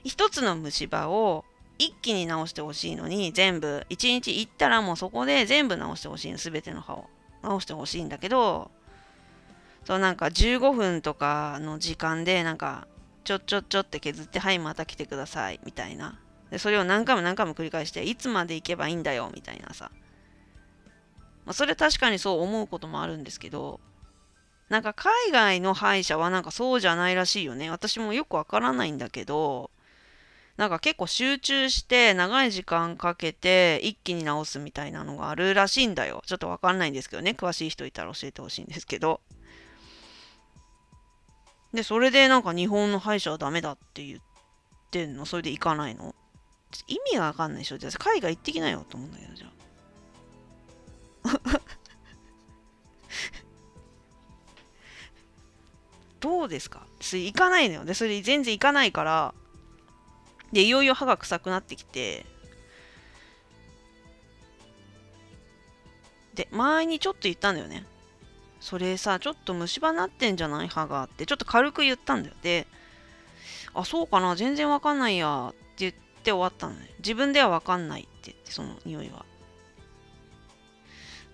[0.03, 1.43] 一つの虫歯を
[1.77, 7.09] 一気に直してほしいのに、全部、一日行ったらもうそこで全部直してほしいの、全ての歯を。
[7.41, 8.71] 直してほしいんだけど、
[9.85, 12.87] そうなんか15分とかの時間でなんか
[13.23, 16.19] ちょっちょっちょって削ってはいまた来てくださいみたいな。
[16.49, 19.91] でそれを何回も何回も繰り返していつまで行けばいいんだよみたいなさ、
[21.45, 23.79] まあ、それ確かにそう思うこともあるんですけど
[24.69, 27.69] なんか海外の歯医者はなんかそうじゃないらしいよね。
[27.69, 29.69] 私もよくわからないんだけど
[30.57, 36.23] なんか結構集中して長い時間かけて一気に治すみたいなのがあるらしいんだよ。
[36.25, 37.35] ちょっとわかんないんですけどね。
[37.37, 39.21] 詳しい人いたら教えてほしいんですけど。
[41.75, 44.19] で、それでなんか日本の歯医者はダメだって言っ
[44.89, 45.25] てんの？
[45.25, 46.15] それで行かないの？
[46.87, 47.77] 意味がわかんないでしょ？
[47.77, 49.51] じゃあ海外行ってきなよと思うんだけど、じゃあ。
[56.19, 56.87] どうですか？
[57.01, 57.85] それ行かないのよ。
[57.85, 59.33] で、それ全然行かないから、
[60.51, 62.25] で、いよいよ歯が臭くなってきて、
[66.33, 67.85] で、前にちょっと言ったんだよね。
[68.65, 70.67] それさ、ちょっと虫歯なってんじゃない？
[70.67, 72.35] 歯がって、ちょっと軽く言ったんだよ。
[72.41, 72.65] で、
[73.75, 76.89] あ、そうかな、全然わかんないやって言って終わったのね。
[76.97, 79.23] 自分ではわかんないって言って、その匂いは。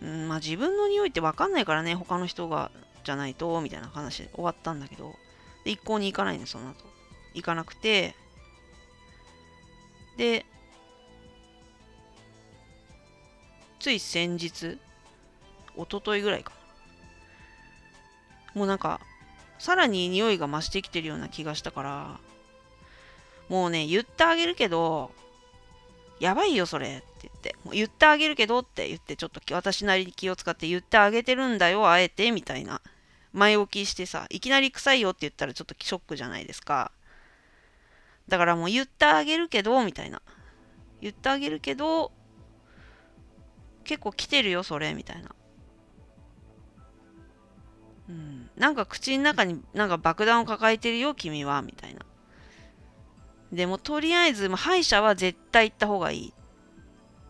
[0.02, 2.70] うん、まあ自分の匂いってわかんないからね、他の人が、
[3.06, 5.16] じゃないと、みたいな話で終わったんだけど、
[5.64, 6.84] で、一向に行かないの、その後。
[7.34, 8.14] 行かなくて、
[10.18, 10.46] で、
[13.80, 14.78] つい先日、
[15.78, 16.52] 一昨日ぐらいか
[18.54, 19.00] もうなんか、
[19.60, 22.20] さらに匂いが増してきてるような気がしたから、
[23.50, 25.12] もうね、言ってあげるけど、
[26.20, 32.82] やばいよ、それって言って、もう言ってあげるけどって言って、ちょっと私なりに気を使って言ってあげてるんだよ、あえて、みたいな。
[33.34, 36.92] 前置きしてさ、いきなり臭いよって言ったらちょっとショックじゃないですか。
[38.28, 40.22] だからもう言ってあげるけど、みたいな。
[41.02, 42.12] 言ってあげるけど、
[43.84, 45.36] 結構来てるよ、それ、みたいな。
[48.12, 52.02] うん、なんか口の中になんか爆弾を抱えてるよ君はみたいな。
[53.52, 56.34] でもとりあえず、ま歯医者は絶対行った方がいい。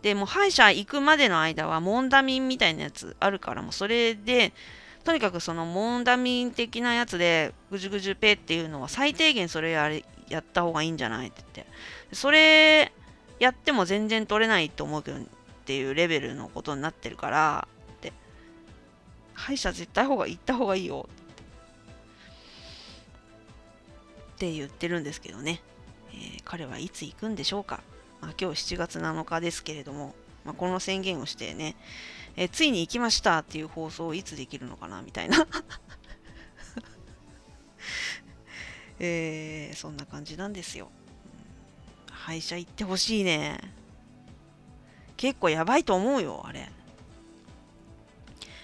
[0.01, 4.51] でも歯医者行くまでの間はモンダミンみたいなやつあるからもうそれで
[5.03, 12.15] とにかくそのモンダミン的なやつでぐじゅぐじゅペっていうのは最低限それやれやった方がいいんじゃないって言って。
[12.15, 12.91] それ
[13.39, 15.23] やっても全然取れないと思うけどっ
[15.65, 17.67] ていうレベルのことになってるから
[19.41, 21.10] 歯医者絶対方が行った方がいいよ。
[24.36, 25.62] って言ってるんですけどね、
[26.13, 27.82] えー、彼はいつ行くんでしょうか、
[28.21, 31.75] まあ、今日7月7日ですけれども、まあ、この宣言をしてね、
[32.36, 35.45] えー、ついに行きましたっていう放送をいつできるのかなみたいな。
[39.04, 40.91] えー、そんな感じなんですよ、
[42.12, 43.60] 歯医者行ってほしいね。
[45.17, 46.69] 結構やばいと思うよあれ。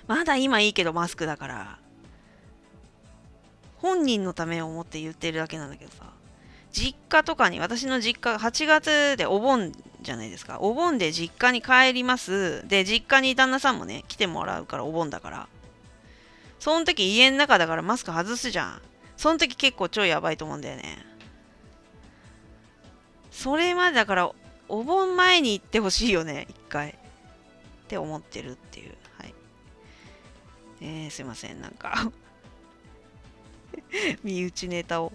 [0.08, 1.80] まだ今いいけどマスクだから。
[3.78, 6.06] 本人のためを思って言ってるだけなんだけどさ。
[6.72, 10.60] 実家とかに、私の実家が8月でお盆じゃないですか。
[10.60, 12.68] お盆で実家に帰ります。
[12.68, 15.48] で、実家に旦那さんもね、来てもらうからお盆だから。
[16.60, 18.82] その時家の中だからマスク外すじゃん。
[19.16, 21.06] その時結構超やばいと思うんだよね。
[23.32, 24.32] それまでだから、
[24.68, 26.90] お盆前に行ってほしいよね、一回。
[26.90, 26.94] っ
[27.88, 28.97] て思ってるっていう。
[30.82, 32.12] えー、すいません、なんか。
[34.24, 35.12] 身内ネタを。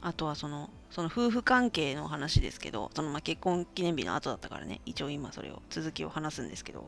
[0.00, 6.84] あとはその、その夫婦関係の話ですけど、そのまあ結婚記念日の後だったからね、一応今それを続きを話すんですけど、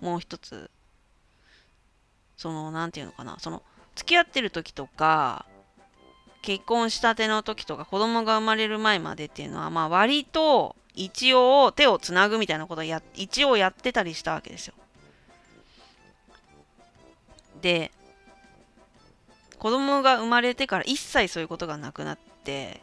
[0.00, 0.70] もう一つ、
[2.36, 3.62] その、なんていうのかな、その、
[3.94, 5.46] 付き合ってる時とか、
[6.42, 14.74] 結婚したての時とか、子供が生まれる前までっていうのは、まあ割と、一応手をつなぐみたいなことをや一応やってたりしたわけですよ。
[17.60, 17.92] で
[19.58, 22.80] 子供が生まれてから一切そういうことがなくなって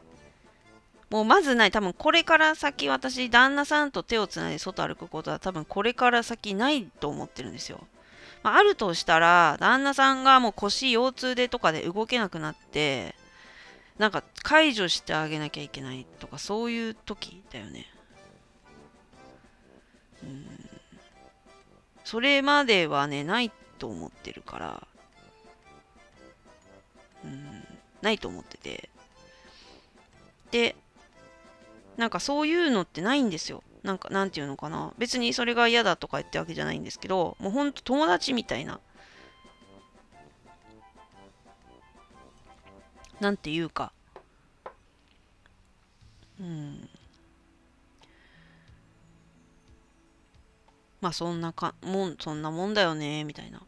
[1.09, 7.85] もうまずない多分これから先私旦那さんと手をつないで外歩くことは多分これから先ないと思ってるんですよ。
[8.41, 13.15] まあ、るとしたら旦那さんがもう腰腰痛でとかで動けなくなって
[13.97, 17.92] なんか解除してあげなきゃいけないとかそういう時だよね。
[22.03, 24.87] それまではねないと思ってるから
[27.23, 27.63] うん
[28.01, 28.89] ないと思ってて。
[30.51, 30.75] で
[31.97, 33.63] なんかそういうのってないんですよ。
[33.81, 34.93] なんかなんていうのかな。
[34.97, 38.79] 別にそれが嫌だとか言ってわけじゃないんですけどもうほんと友達みたいな
[43.19, 43.91] なんていうか。
[46.39, 46.89] うん。
[51.03, 53.61] まあそんなかもんそんなもんだよねみたいな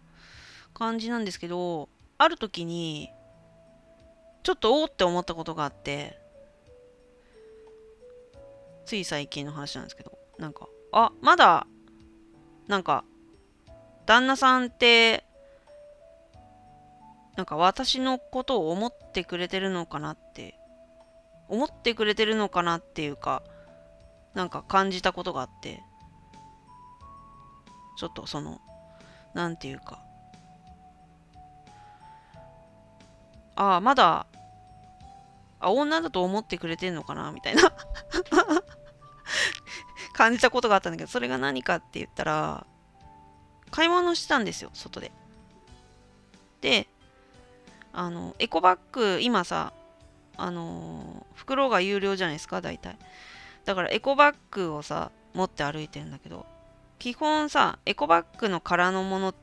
[0.74, 3.10] 感じなんですけどある時に
[4.44, 6.18] ちょっとおおって思ったことがあって
[8.86, 11.68] つい最近の話なんですけどなんかあまだ
[12.70, 13.04] なんか
[14.06, 15.26] 旦那さんって
[17.36, 20.56] なんか私のことを思ってくれてるのかなって
[21.50, 23.44] 思ってくれてるのかなっていうか
[24.34, 25.84] なんか感じたことがあって。
[27.96, 28.62] ちょっとその、
[29.34, 30.00] なんていうか、
[33.56, 34.28] ああ、まだ、
[35.60, 37.32] あ、女だと思ってくれてんのかな？
[37.32, 37.72] みたいな
[40.14, 42.66] 感じたことがあったんだけど、それが何かって言ったら、
[43.72, 45.12] 買い物したんですよ、外で。
[46.62, 46.88] で、
[47.94, 49.74] あの、エコバッグ、今さ、
[50.38, 52.98] あの袋が有料じゃないですか、大体。
[53.64, 56.46] だからエコバッグをさ、持って歩いてるんだけど、
[57.00, 59.36] 基本さエコバッグの空のものっ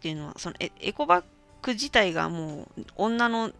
[0.00, 1.24] ていうのはそのエコバッ
[1.62, 3.52] グ自体がもう女の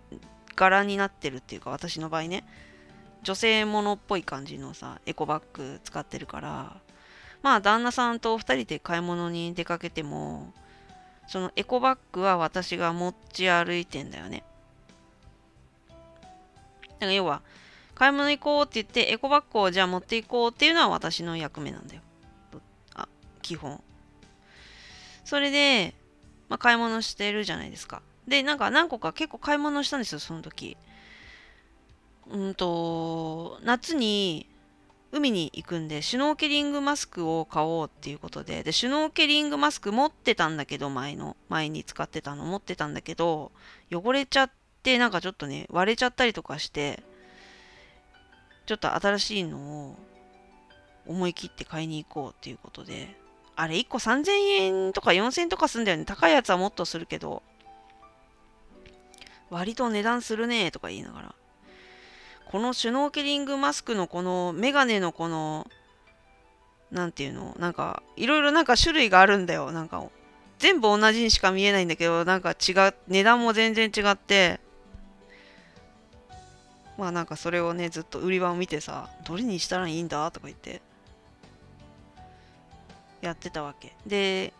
[0.56, 2.44] 柄になってるっていうか私の場合ね。
[3.22, 6.76] 女性ものっぽい感じのさエコバッグ使ってるから。
[7.42, 10.52] まあ旦那さんと2人で買い物に出かけても
[11.26, 14.44] そのエコバッグは私が持ち歩いてんだよね。
[15.88, 15.94] だ
[17.00, 17.40] から要は
[17.94, 22.02] 買い物行こうって言ってエコバッグをじゃあ持っていこうっていうのは私の役目なんだよ。
[23.50, 23.82] 基本。
[25.24, 25.94] それで、
[26.48, 28.00] まあ、買い物してるじゃないですか。
[28.28, 30.76] で、なんか何個か結構買い物したんですよ、その時。
[32.30, 34.46] うんと、夏に
[35.10, 43.50] 海に行くんで、シュノーケリングマスクを買おうっていうことで、で、シュノーケリングマスク持ってたんだけど、前の、前に使ってたの持ってたんだけど、
[43.92, 44.50] 汚れちゃっ
[44.84, 47.02] て、なんかちょっとね、割れちゃったりとかして、
[48.66, 49.96] ちょっと新しいのを
[51.06, 53.19] 思い切って買いに行こうっていうことで、
[53.60, 56.06] あれ1個3000円とか4000円とかすんだよね。
[56.06, 57.42] 高いやつはもっとするけど、
[59.50, 61.34] 割と値段するねとか言いながら。
[62.46, 65.66] このシュノーケリングマスクのこのメガネのこの、
[66.90, 67.54] なんていうの？
[67.58, 69.72] なんか、いろいろなんか種類があるんだよ。
[69.72, 70.02] なんか、
[70.58, 74.58] 全部同じにしか見えないんだけど、なんか違う、値段も全然違って、
[76.96, 80.30] まあなんかそれをね、ずっと売り場を見てさ、どれにしたらいいんだ？
[80.30, 80.80] とか言って、
[83.20, 83.92] やってたわけ。
[84.06, 84.52] で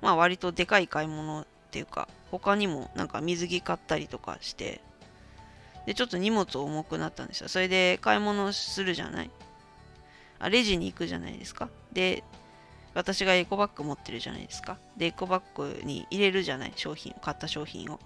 [0.00, 4.80] まあ割とでかい買い物っていうか他にもなんか水着買ったりとかして
[5.86, 7.48] でちょっと荷物重くなったんですよ。
[7.48, 9.30] それで買い物するじゃない？
[10.38, 11.68] あレジに行くじゃないですか？
[11.92, 12.24] で
[12.94, 14.78] 私がエコバッグ持ってるじゃないですか？
[14.96, 16.72] でエコバッグに入れるじゃない？
[16.76, 18.00] 商品買った商品を。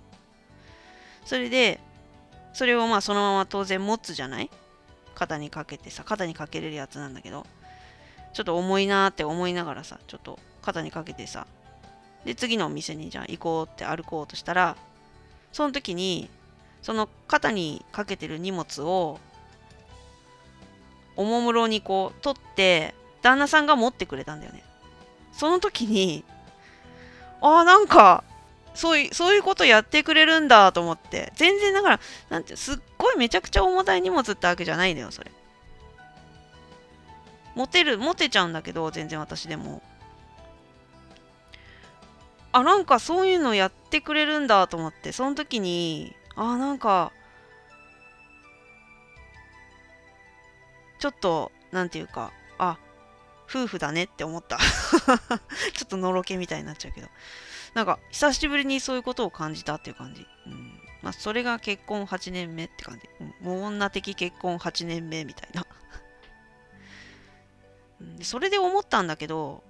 [1.25, 1.81] それで
[2.53, 4.51] それをまあそのまま当然持つじゃない？
[5.15, 7.47] 肩にかけてさ肩にかけれるやつなんだけど
[8.35, 11.47] ちょっと重いなって思いながらさ、ちょっと肩にかけてさ、
[12.25, 14.77] で、次のお店にじゃあ行こうって歩こうとしたら、
[15.53, 16.29] その時に、
[16.83, 19.21] その肩にかけてる荷物を、
[21.17, 24.65] おもむろにこう取って、旦那さんが持ってくれたんだよね。
[25.33, 26.25] その時に、
[27.41, 28.25] ああ、なんか、
[28.75, 35.31] そういう、そういうことやってくれるんだと思って、全然だから、なんて、すっごいめちゃくちゃ重たい荷物ってわけじゃないんだよ、それ。
[37.55, 39.83] モテるモテちゃうんだけど全然私でも。
[42.53, 45.13] あなんかそういうのやってくれるんだと思って。
[45.13, 47.13] その時にあなんか
[50.99, 52.79] ちょっとなんていうかあ
[53.49, 54.59] 夫婦だねって思った。
[55.75, 57.09] ちょっとのろけみたいになっちゃうけど。
[57.75, 60.81] なんか久しぶりにそういうことを感じたっていう感じ、うん。
[61.03, 65.67] まあ、それが結婚8年目って感じ、うん、もう女的結婚8年目みたいな。
[68.23, 69.63] それで思ったんだけど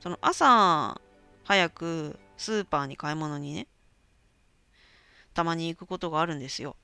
[0.00, 1.00] その朝
[1.44, 3.66] 早くスーパーに買い物にね
[5.34, 6.76] たまに行くことがあるんですよ。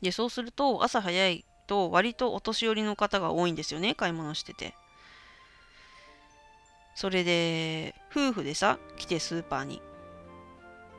[0.00, 4.74] でそうすると朝早いと割とお年寄りの方が多いんですよね買い物してて。
[6.94, 9.82] それで夫婦でさ来てスーパーに。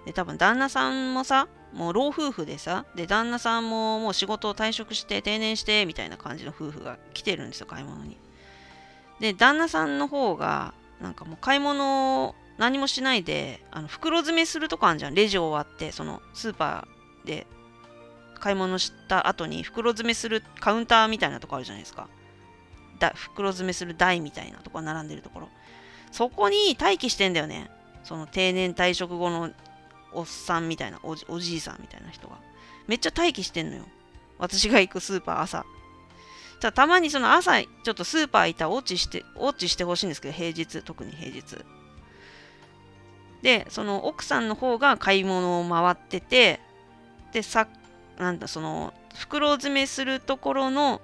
[0.06, 8.18] で多分旦那さんもさもう老夫婦でさで旦那さんももう仕事を退職して定年してみたいな感じの夫婦が来てるんですよ買い物に。
[9.20, 17.46] で旦那さんの方がなんかもう買い物を何もしないであの袋詰めするとこあるじゃんレジ終わってそのスーパーで
[18.40, 22.08] 買い物した後に袋詰めするカウンターみたいなとこあるじゃないですか。
[23.00, 25.50] だ袋詰めする台みたいなとこ並んでるところ。
[26.12, 27.70] そこに待機してんだよね。
[28.04, 29.52] その定年退職後の
[30.16, 32.38] おっさんみたいなおじおじいさんみたいな人が。
[32.88, 33.86] めっちゃ待機してんのよ。
[34.38, 35.66] 私が行くスーパー朝。
[36.60, 41.44] じゃたまにその朝ちょっとスーパー行ったらウォッチしてウォッチしてほしいんですけど平日特に平日。
[43.42, 46.60] でその奥さんの方が買い物を回ってて
[47.32, 47.68] でさ
[48.18, 51.02] なんだその袋詰めするところの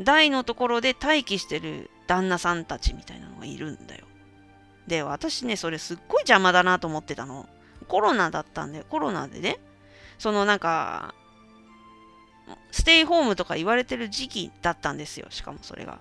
[0.00, 4.04] 台のところで待機してる旦那さんたちみたいなのがいるんだよ。
[4.86, 7.48] で私ねそれすっごい邪魔だなと思ってたの。
[7.84, 9.58] コロナだったんでコロナでね
[10.18, 11.14] そのなんか
[12.70, 15.98] ステイホームとか言われてる時期だったんですよしかもそれが。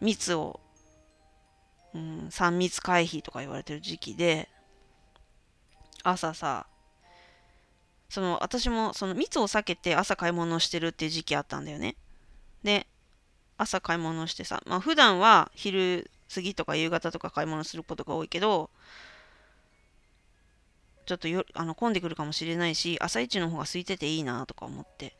[0.00, 0.60] 密を、
[1.94, 4.48] うん、3密回避とか言われてる時期で
[6.02, 6.66] 朝さ
[8.08, 11.96] その私もその密を避けて朝買い物してるっていう時期あったんだよね。
[12.62, 12.86] で
[13.56, 18.70] 朝買い物してさまあ普段は昼過ぎとか夕方とか買い物することが多いけど
[21.06, 25.14] ちょっとよあの混んでくるかもしれないし朝一の方が空いてていいなとか思って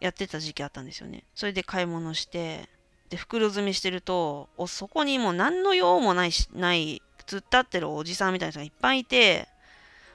[0.00, 1.24] やってた時期あったんですよね。
[1.34, 2.68] それで買い物して
[3.08, 9.48] で袋詰めしてるとおそこにもう何の用もないしない突っ立ってるおじさんみたいな人がいっぱいいて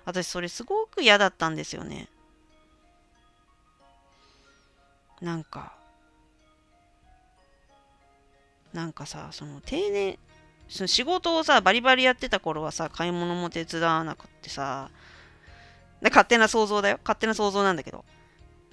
[0.06, 2.10] 私それすごく嫌だったんですよね。
[5.22, 5.74] なんか
[8.74, 10.20] なんかさその定年
[10.68, 14.90] その仕事をさバリバリやってた頃はさ買い物も手伝わなくってさ
[16.02, 17.00] 勝手な想像だよ。
[17.04, 18.04] 勝手な想像なんだけど。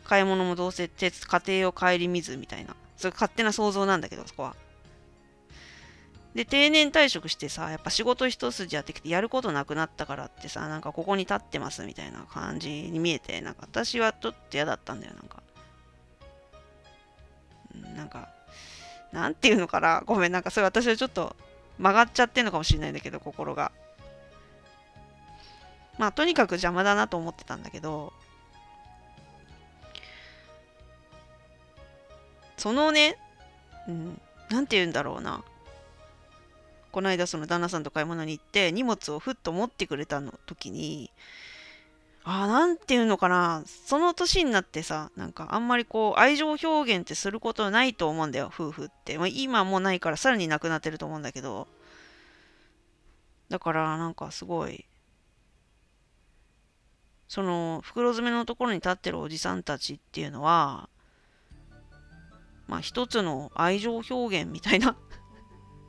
[0.05, 1.13] 買い物もどうせ家
[1.47, 2.75] 庭を顧みずみたいな。
[2.97, 4.57] それ勝手な想像なんだけどそこは。
[6.35, 15.43] で定年退職してさやっぱ仕事一筋やってきてやることなくなったからってさなんかここに立ってますみたいな感じに見えてなんか私はちょっと嫌だったんだよなんか。
[17.97, 18.29] なんか
[19.13, 20.03] なんていうのかな。
[20.05, 21.37] ごめんなんかそれ私はちょっと
[21.81, 23.73] 曲がっちゃってんのかもしれないんだけど心が。
[25.99, 28.13] まあとにかく邪魔だなと思ってたんだけど
[32.57, 33.19] そのね、
[33.87, 34.21] うん、
[34.51, 35.43] なんて言うんだろうな。
[36.93, 41.11] この間その旦那さんと買い物に行って荷物をふっと持ってくれたの時に
[42.33, 43.65] あなんていうのかな。
[43.67, 51.67] その年になってさなんかあんまりこう愛情表現ってすることないと思うんだよ夫婦って、まあ、今もないからさらになくなってると思うんだけど。
[53.49, 54.87] だからなんかすごい
[57.27, 60.89] その袋詰めのところに立ってるおじさんたちっていうのは
[62.69, 64.97] まあ一つの愛情表現みたいな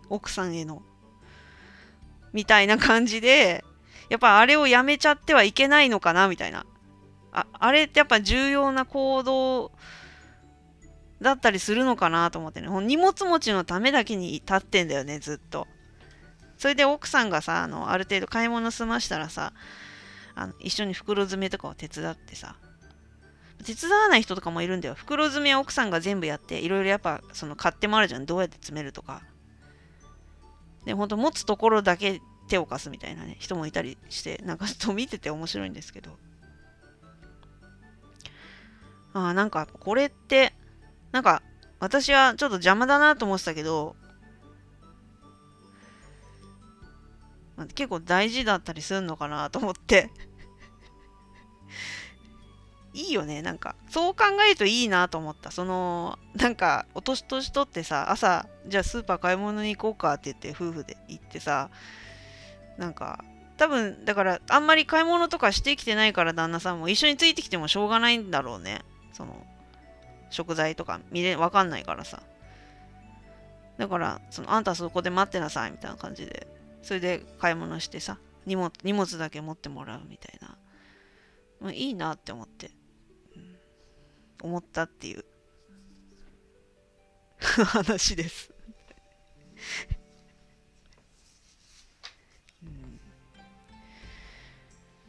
[0.10, 0.82] 奥さんへの
[2.34, 3.64] みたいな感じで
[4.12, 6.66] やっぱあれをやめちゃってはいけないのかなみたいな。
[7.32, 9.72] ああれってやっぱ重要な行動
[11.22, 12.68] だったりするのかなと思ってね。
[12.68, 15.66] 荷物持ちのためだけに立ってんだよね、ずっと。
[16.58, 19.54] それで奥さんがさ、あのある程度買い物済ましたらさ、
[20.36, 22.58] あの一緒に袋詰めとかを手伝ってさ、
[23.64, 24.96] 手伝わない人とかもいるんだよ。
[24.96, 28.26] 袋詰めは奥さんが全部やって、いろいろやっぱその買ってもあるじゃん。
[28.26, 29.22] どうやって詰めるとか。
[30.84, 32.20] で、ほんと持つところだけ
[32.52, 36.18] 手を貸すみたいなね、人もいたりして、なんかちょっと見てて面白いんですけど。
[39.14, 40.54] ああ、なんかこれって、
[41.14, 41.42] なんか
[41.80, 43.96] 私はちょっと邪魔だなと思ってたけど、
[47.56, 50.10] まあ、結構大事だったりするのかなと思って。
[52.94, 53.78] いいよねなんか。
[53.90, 55.52] そう考えるといいなと思った。
[55.52, 61.70] そのなんかお年年取ってさ朝じゃあスーパー買い物に行こうかって言って夫婦で行ってさ
[62.82, 63.24] なんか
[63.58, 68.82] 多分だからあんまり買い物とかしてきてないから旦那さんも一緒についてきてもしょうがないんだろうね。
[69.14, 69.46] その
[70.32, 72.24] 食材とか見れわかんないからさ。
[73.78, 76.48] だからそのあんたそこで待ってなさいみたいな感じで。
[76.82, 78.18] それで買い物してさ
[78.48, 80.58] 荷物荷物だけ持ってもらうみたいな、
[81.60, 82.72] まあ、いいなって思って、
[83.36, 83.58] うん、
[84.42, 85.24] 思ったっていう。
[87.40, 88.52] 話です。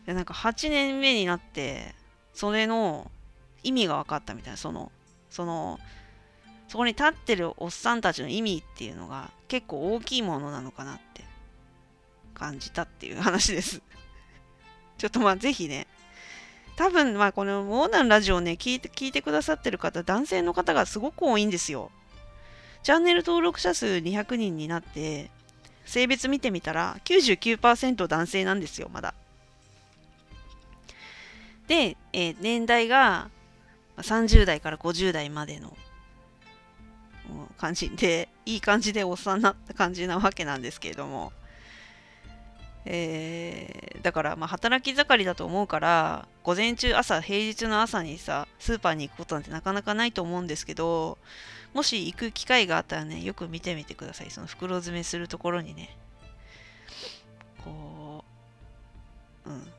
[0.07, 1.95] でなんか8年目になって
[2.35, 3.11] それの
[3.63, 4.57] 意味が分かったみたいな。
[4.57, 4.91] その
[5.31, 5.79] その
[6.69, 11.13] そこに立ってるおっさんたちの意味っていうのが結構大きいものなのかなって。
[12.43, 13.81] 感じたっていう話です。
[14.99, 15.87] ちょっとまあぜひね
[16.77, 21.91] 多分まあこのモーナンラジオね聞いて聞いてくださってる方男性の方がすごく多いんですよ。
[22.83, 25.31] チャンネル登録者数200人になって
[25.85, 29.15] 性別見てみたら99%男性なんですよまだ。
[31.73, 33.31] で、えー、年代が
[33.97, 35.75] 30代から50代までの
[37.57, 41.33] 感じでいい感じでおっさんなった感じなわけなんですけれども。
[42.85, 51.17] えー、だからまあ働き盛りだと思うから午前中朝平日の朝にさスーパーに行くことなんてなかなかないと思うんですけど
[51.75, 54.33] もし行く機会があったらねよく見てみてください。
[54.33, 55.97] その袋詰めするところにね。
[57.65, 58.25] こ
[59.47, 59.73] ううん。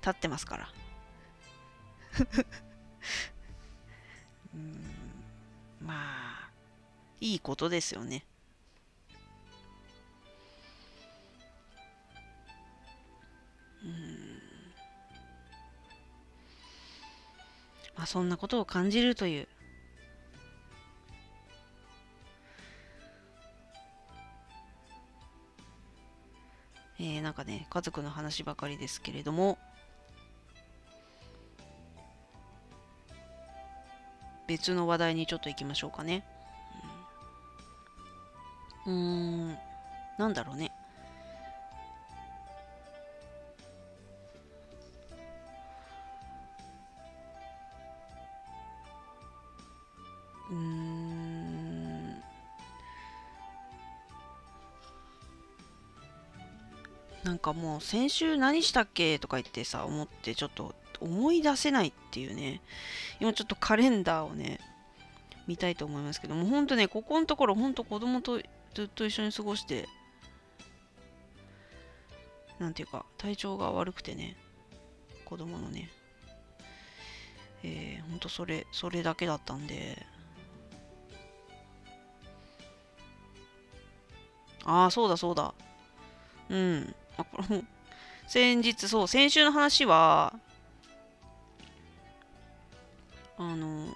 [0.00, 0.68] 立ってますから。
[4.54, 4.80] うん
[5.80, 6.50] まあ
[7.20, 8.24] いいことですよね。
[18.00, 19.48] まあ、そんなことを感じるという。
[26.98, 29.58] えー、なんかね家族の話ばかりですけれども。
[34.50, 36.24] 別の話題にちょっと行きましょうかね。
[38.84, 38.94] うん。
[38.94, 39.58] うん。
[40.18, 40.72] なんだろうね。
[50.50, 52.20] うん。
[57.22, 59.20] なんかもう先週何したっけ？
[59.20, 62.60] とか言ってさ思ってちょっと思い出せないっていうね
[63.20, 64.60] 今ちょっとカレンダーをね
[65.46, 68.40] 見たいと思いますけどもほんとねここのところほんと子供と
[68.74, 69.88] ずっと一緒に過ごして
[72.58, 74.36] なんていうか体調が悪くてね
[75.24, 75.90] 子供のね
[77.62, 80.06] えー、ほんとそれそれだけだったんで
[84.64, 85.54] ああそうだそうだ。
[86.48, 86.94] うん。
[87.16, 87.62] あこれ
[88.26, 90.38] 先日そう先週の話は
[93.42, 93.86] あの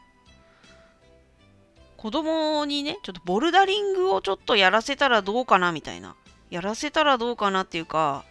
[1.98, 6.16] 子供にねちょっとボルダリングをちょっとやらせたらどうかなみたいな。
[6.50, 8.24] やらせたらどうかなっていうか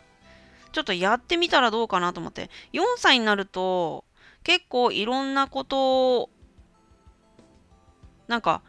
[0.71, 2.49] ちょっとやってみたらどうかなと思って。
[2.71, 4.05] 4歳になると
[4.43, 6.29] 結構いろんなことを
[8.27, 8.63] なんか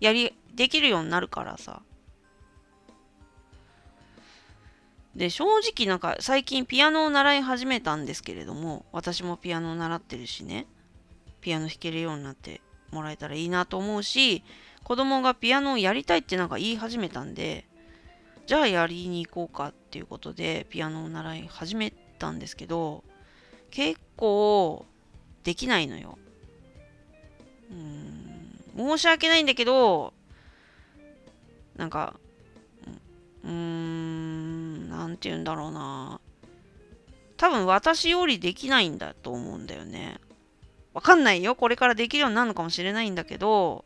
[0.00, 1.82] やりできるようになるからさ。
[5.14, 10.66] で正直なんか最近ピアノを習い始めたんですけれども私もピアノを習ってるしね。
[11.46, 14.42] ピアノ弾けるようになってもらえたらいいなと思うし
[14.82, 17.68] 子供がピアノをやりたいってなんか言い始めたんで
[18.48, 23.04] じゃあやりに行こうかっていうことでピアノを習い始めたんですけど
[23.70, 24.86] 結構
[25.44, 26.18] できないのよ。
[27.70, 30.14] うん申し訳ないんだけど
[31.76, 32.14] なんか
[33.44, 36.20] うーん何て言うんだろうな
[37.36, 40.18] 多分私よりできないんだと思うんだよね。
[40.96, 41.54] わかんないよ。
[41.54, 43.84] これからできるようになるのかもしれないんだけど、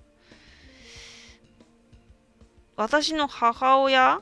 [2.76, 4.20] 私の母親、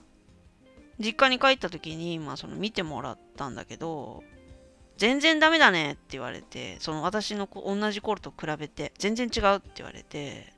[0.99, 4.25] 実家に帰った時に、まあその見てもらったんだけど、
[4.97, 10.55] 全然ダメだねって言われて、その私の同じ頃と比べて、全然違うって言われて、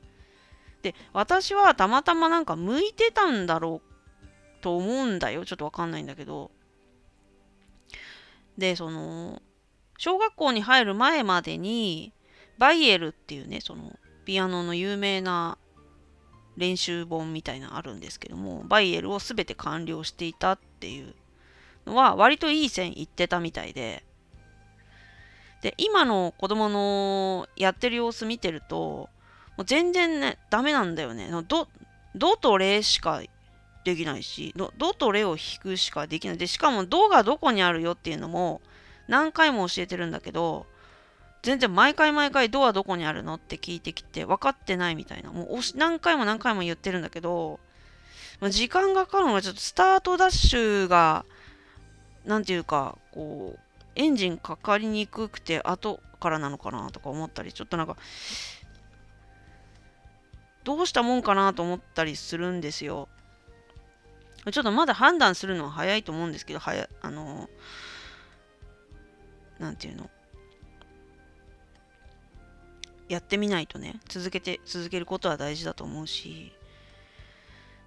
[0.83, 5.45] で、私はたまたまなんか向いてたんだろうと思うんだよ。
[5.45, 6.53] ちょっとわかんないんだけど。
[8.57, 9.43] で、その、
[9.99, 12.13] 小学校に入る前までに、
[12.61, 13.97] バイエルっていうね、その、
[14.27, 15.57] ピアノの有名な
[16.59, 21.15] 練習本みたいなのあるんですけども、バイエルを全て完了していたっていう
[21.87, 24.05] のは、割といい線いってたみたいで、
[25.63, 29.09] で、今の子供のやってる様子見てると、
[29.57, 31.31] もう全然ね、ダメなんだよね。
[31.49, 31.67] ド、
[32.15, 33.23] ドとレしか
[33.85, 36.37] できないし、ドドとレを弾くしかできない。
[36.37, 38.61] で、しかもドがどこにあるよっていうのも
[39.09, 40.67] 何回も教えてるんだけど、
[41.43, 45.33] 全然毎回毎回ドアどこにあるのって聞いてきて分かってないみたいな。
[45.33, 47.61] もう何回も何回も言ってるんだけど、
[48.41, 51.25] まあ、時間がかかるのがちょっとスタートダッシュが、
[52.25, 53.61] なんていうか、こう、
[53.95, 57.97] エンジンかかりにくくて後からなのかなとか思ったり、ちょっとなんか、
[60.65, 63.09] どうしたもんかなと思ったりするんですよ。
[64.53, 67.49] ちょっとまだ判断するのは早いと思うんですけど、はや、あの、
[69.59, 70.11] なんていうの？
[73.11, 76.53] やってみないとね、続けて、続けることは大事だと思うし、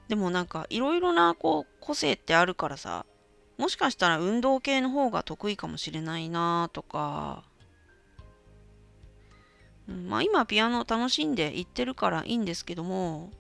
[0.08, 3.06] でもなんか、いろいろな、こう、個性ってあるからさ、
[3.58, 7.44] もしかしたら運動系の方が得意かもしれないなとか、
[9.88, 13.32] うん、まあ今ピアノ楽しんでいってるからいいんですけども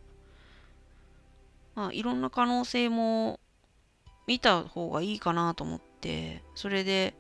[1.75, 3.39] まあいろんな可能性も
[4.27, 7.15] 見た方がいいかなと思ってそれで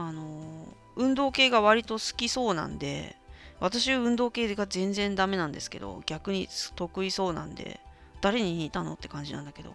[0.00, 3.16] あの運動系が割と好きそうなんで
[3.60, 7.80] 私運動系が全然ダメなんですけど逆に得意そうなんで
[8.20, 9.74] 誰に似たのって感じなんだけど。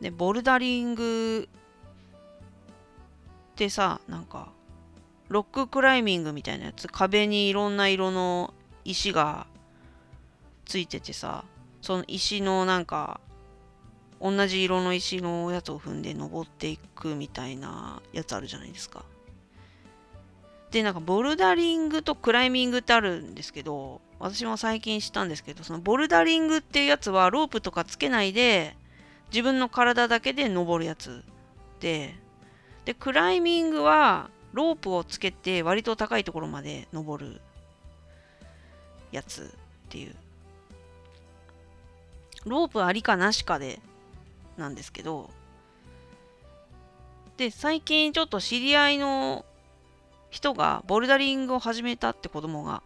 [0.00, 1.48] でボルダリング
[3.52, 4.52] ってさなんか
[5.28, 8.52] ロッククライミングみたいなやつ壁にいろんな色の
[8.84, 9.46] 石が
[10.64, 11.44] ついててさ
[11.80, 13.20] その石のなんか
[14.20, 19.04] 同じ色の石のやつを踏んで登っていくみたいなやつあるじゃないですか。
[20.70, 28.76] でなんかボルダリングとクライミングってあるんですけど私も最近知ったんですけどそのボルダリングっていうやつはロープとかつけないで
[29.30, 31.22] 自分の体だけで登るやつ
[31.80, 32.14] で
[32.84, 37.40] でクライミングはロープをつけて割と高いところまで登る
[39.12, 40.14] やつっていう
[42.44, 43.80] ロープありかなしかで
[44.56, 45.30] なんですけど
[47.36, 49.44] で最近ちょっと知り合いの
[50.30, 52.82] 人がボルダリングを始めたって子供が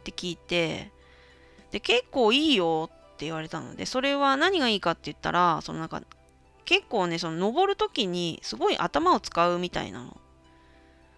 [0.00, 0.90] って聞いて
[1.70, 6.02] で結構いいよって言われたのでそれは何がいいかって言ったらそのなんか
[6.64, 10.16] 結構ねその登る時にすごい頭を使うみたいなの。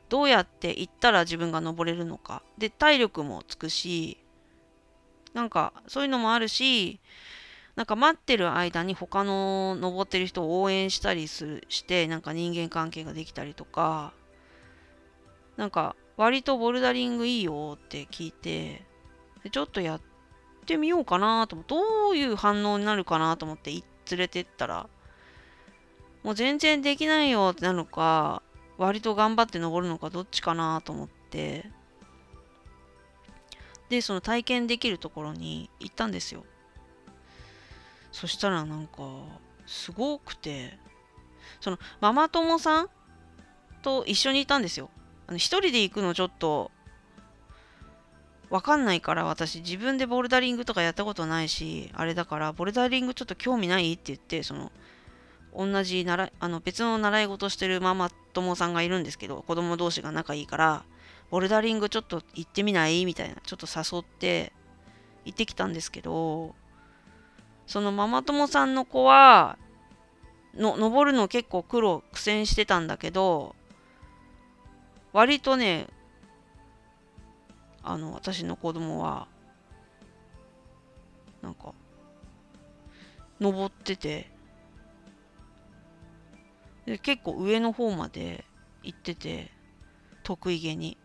[0.08, 2.42] どうやって行ったら自分が登れるのか。
[2.58, 4.18] で体力もつくし
[5.34, 7.00] なんかそういうのもあるし
[7.76, 14.12] なんか待ってる間に他の登ってる人を応援したりするしてなんか人間関係ができたりとか
[15.56, 18.84] なんか割とボルダリングいいよって聞いて
[19.50, 20.00] ちょっとやっ
[20.66, 23.82] てみようかなと思どういう反応になるかなと思って連
[24.18, 24.88] れてったら
[26.22, 28.42] もう全然できないよってなのか
[28.76, 31.70] 割と頑張って登るのかどっちかなと思って
[33.88, 36.44] でその体験できるところに行ったんですよ。
[38.12, 39.02] そしたらなんか
[39.66, 40.78] すごくて
[41.60, 42.88] そのママ友さん
[43.82, 44.90] と一緒にいたんですよ。
[45.26, 46.70] あの一人で行くのちょっと
[48.50, 54.72] わかんないから私自分でボルダリングとかやったことないしあれだからボルダリングちょっと興味ないって言ってその
[55.56, 60.84] 同じ習いあの別の習い事してるママ友さんがいるんですけど子供同士が仲いいから
[61.30, 63.04] ボルダリングちょっと行ってみない？
[63.04, 64.52] みたいなちょっと誘って
[65.24, 66.56] 行ってきたんですけど
[67.70, 69.56] そのママ友さんの子は
[70.56, 73.54] の登るの結構苦労苦戦してたんだけど
[75.12, 75.86] 割とね
[77.84, 79.28] あの私の子供は
[81.42, 81.72] なんか
[83.38, 84.28] 登ってて
[86.86, 88.44] で結構上の方まで
[88.82, 89.52] 行ってて
[90.24, 90.98] 得意げに。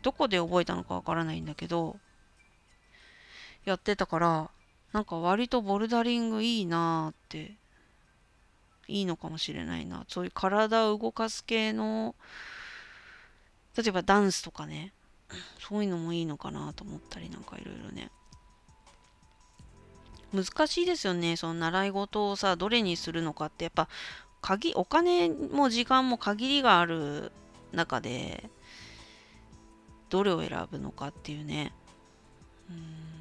[0.00, 1.96] どこで覚えたのかわからないんだけど
[3.64, 4.50] やってたから
[4.94, 7.56] なんか割とボルダリングいいなーって
[8.86, 10.04] いいのかもしれないな。
[10.08, 12.14] そういう体を動かす系の
[13.76, 14.92] 例えばダンスとかね
[15.58, 18.12] そういうのもいいのかなと思ったりなんかいろいろね。
[20.32, 21.34] 難しいですよね。
[21.34, 23.88] その習い事をさどれにするのかってやっぱ
[24.42, 27.32] 鍵お金も時間も限りがある
[27.72, 28.48] 中で
[30.08, 31.72] どれを選ぶのかっていうね。
[32.70, 33.13] うん。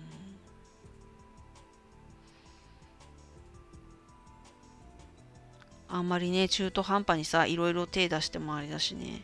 [5.94, 9.22] あんまりね中途半端にさいろいろ手出してもあれだしね。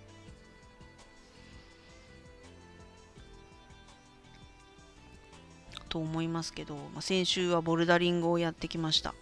[5.89, 9.15] と思いますけど、まあ、先週はボルダリングをやってきました、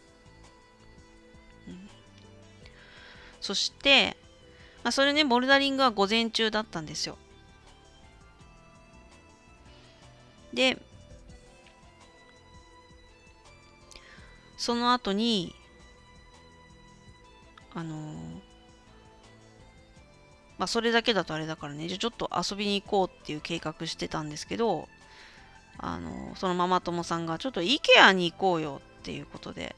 [3.40, 4.18] そして、
[4.84, 7.18] まあ、それねボルダリングは午前中だったんですよ。
[10.54, 10.78] で
[14.58, 15.56] その後に
[17.78, 18.00] あのー、
[20.58, 21.88] まあそれだけだとあれだからね。
[21.88, 24.88] じゃちょっと遊びに行こうっていう計画してたんですけど
[25.78, 29.76] あのー、そのママ友さんがちょっと IKEA に行こうよっていうことで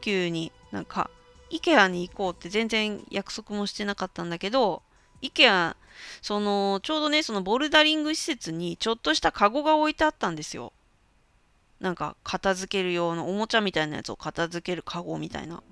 [0.00, 1.10] 急になんか
[1.52, 4.82] IKEA に行こうって全然約束もしてなかったんだけど
[5.22, 5.76] IKEA
[6.22, 10.72] そのちょうどねそのボルダリング施設にちょっとしたカゴが置いてあったんですよ。
[11.82, 15.62] なんか片付ける用のおもちゃみたいなやつを片付けるカゴみたいな。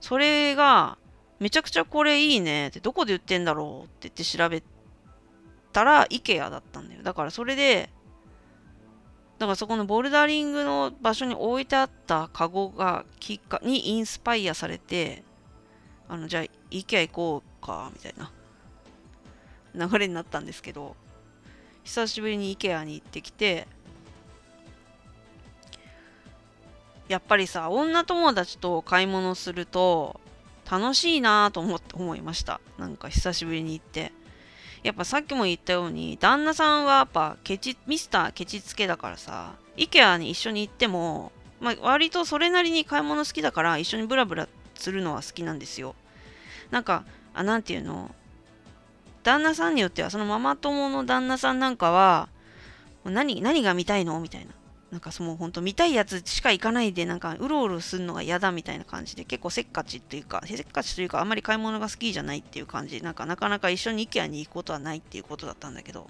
[0.00, 0.96] それが、
[1.40, 4.62] めちゃくちゃこれいいねって、どこで売ってんだろうって言って調べ
[5.72, 7.02] たら、IKEA だったんだよ。
[7.02, 7.90] だからそれで、
[9.38, 15.22] だからそこのボルダリングの場所に置いてあったカゴがきっかにインスパイアされて
[16.08, 16.42] あのじゃあ
[16.72, 18.32] IKEA 行こうかみたいな
[19.86, 20.96] 流れになったんですけど
[21.84, 23.68] 久しぶりに IKEA に行ってきて
[27.08, 30.20] やっぱりさ女友達と買い物すると
[30.70, 32.60] 楽しいなぁと思って思いました。
[32.78, 34.12] なんか久しぶりに行って。
[34.84, 44.46] やっぱさっきも言ったように旦那さんはやっぱケチミスターケチつけだからさ IKEA に一緒に行っても、まあ、割とそれなりに買い物好きだから一緒にブラブラ
[44.76, 45.96] するのは好きなんですよ。
[46.70, 47.04] なんか
[47.34, 48.14] あなんていうの？
[49.24, 52.28] 旦那さんによってはそのママ友の旦那さんなんかは
[53.04, 54.20] 何何が見たいの？
[54.20, 54.52] みたいな。
[54.90, 66.08] なんかその本当見たいやつしか行かないでなんかうろうろするのが嫌だみたいな感じで結構せっかちっていうかせっかちというかあんまり買い物が好きじゃないっていう感じなんかなかなか一緒に IKEA に行くことはないっていうことだったんだけど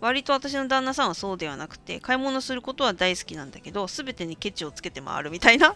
[0.00, 5.74] 割と私の旦那さんはそうではなくて買い物することは大好きなんだけど全てにケチをつけて回るみたいな。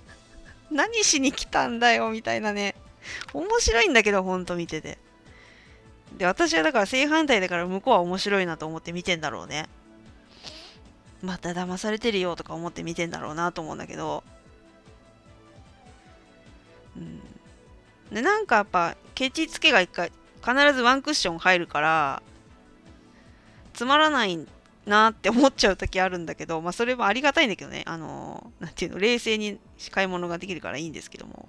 [0.70, 2.74] 何しに来たんだよみたいなね。
[3.32, 4.98] 面白いんだけどほんと見てて。
[6.16, 9.68] で、私はだから正反対だから向こうは面白いなと思って見てんだろうね。
[11.22, 14.22] また騙されてるよとか思って見てんだろうなと思うんだけど。
[16.96, 17.20] うん。
[18.14, 22.22] で、なんかやっぱ、ケチつけが一回、必ずワンクッション入るから、
[23.74, 24.46] つまらない
[24.86, 27.82] なって思っちゃう時あるんだけど、まあそれもありがたいんだけどね。
[27.86, 29.58] あのー、なんていうの、冷静に
[29.90, 31.48] 買い物ができるからいいんですけども。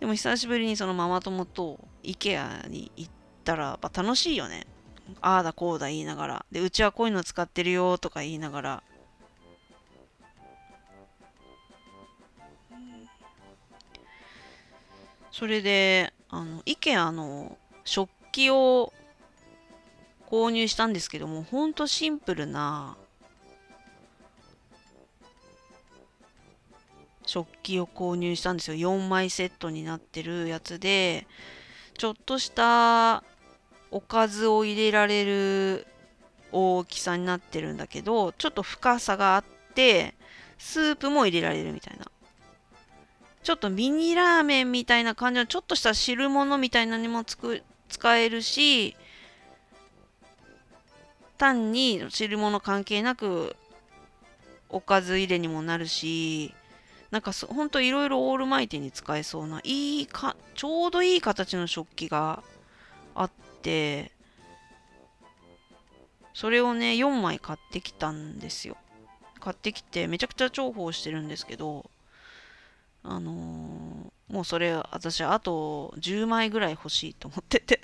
[0.00, 3.10] でも久しぶりにそのママ友と IKEA に行っ
[3.44, 4.66] たらやっぱ楽しいよね。
[5.20, 6.46] ああだこうだ言いながら。
[6.50, 8.82] で、うちはこういうの使ってるよとか言いながら。
[15.30, 18.92] それで、あの、IKEA の食器を
[20.28, 22.96] 購入したんですけども、ほんとシンプルな
[27.28, 31.26] 食器を購入したんですよ4枚セットになってるやつで
[31.98, 33.24] ちょっとした
[33.90, 35.86] おかずを入れられる
[36.52, 39.44] 大きさになってるんだけどちょっと深さがあっ
[39.74, 40.14] て
[40.58, 42.06] スープも入れられるみたいな。
[43.42, 48.94] ちょっとミニラーメンみたいな感じのちょっとした汁物みたいなにもつく使えるし
[51.38, 53.56] 単に汁物関係なく
[54.68, 56.54] おかず入れにもなるし。
[57.10, 62.42] なんかほんといろいろオールマイティに使えそうないいかちょうどいい形の食器が
[63.14, 63.30] あっ
[63.62, 64.12] て
[66.34, 68.76] それをね4枚買ってきたんですよ。
[69.40, 71.90] 買ってきてめちゃくちゃ重宝してるんですけど
[73.02, 77.80] あのー、もうそれ私あと10枚ぐらい欲しいと思ってて。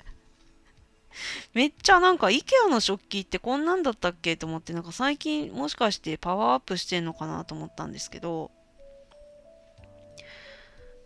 [1.53, 4.35] めっちゃなんか IKEA の食器ってこんなんだったっけ？
[4.35, 8.51] と思ってなんか最近もしかしてパワーアップしてんのかなと思ったんですけど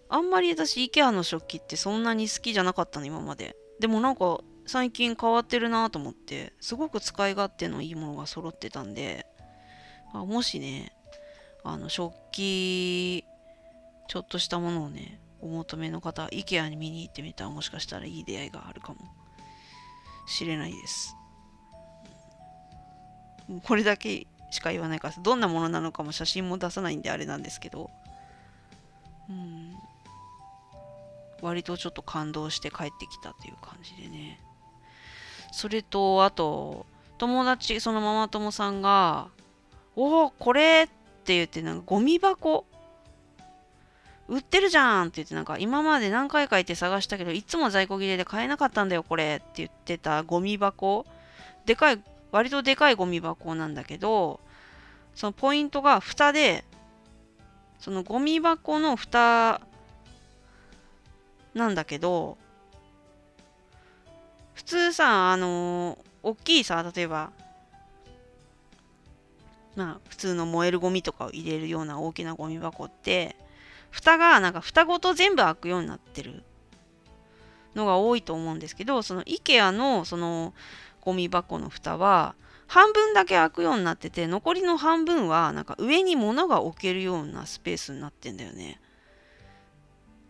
[0.09, 3.55] あんまり私 IKEA の食器ってそんなに好きじゃなかったの今まで。
[3.79, 9.25] でもなんか最近変わってるなと思ってすごく使い勝手のいいものが揃ってたんで
[10.13, 10.91] あもしね
[11.63, 13.23] あの食器
[14.09, 18.99] ちょっとしたものをねお求めの方 IKEA に見に行ってみたらもしかしたらいい出会いがあるかも。
[20.29, 21.15] しれないです。
[23.63, 27.89] これだけしか言わないからどんなものなのかも写真も出さないんであれなんですけど。
[29.27, 29.73] うん。
[31.41, 34.39] 割とちょっと感動して帰ってきたっていう感じでね。
[35.51, 36.85] それと、あと、
[37.17, 39.27] 友達、そのママ友さんが、
[39.95, 40.87] おお、これっ
[41.23, 42.65] て言って、なんかゴミ箱
[44.29, 51.05] 売ってるじゃんって言って、なんか今まで何回か行って探したけど、いつも在庫切れで買えなかったんだよ、これって言ってたゴミ箱。
[51.65, 54.39] でかい、割とでかいゴミ箱なんだけど、
[55.15, 56.63] そのポイントが蓋で、
[57.79, 59.61] そのゴミ箱の蓋
[61.53, 62.37] なんだけど
[64.53, 67.31] 普通さあのー、大きいさ例えば
[69.75, 73.35] まあ普通の燃えるゴミとかを入れるような大きなゴミ箱って
[73.91, 76.43] 蓋がなんか蓋ごと全部開くようになってる
[77.75, 80.53] のが多いと思うんですけどその IKEA のその
[81.01, 82.35] ゴミ箱の蓋は
[82.67, 88.79] 半分だけ開くようになってて残りの半分はなんか上に物が置けるようなスペースになってんだよね。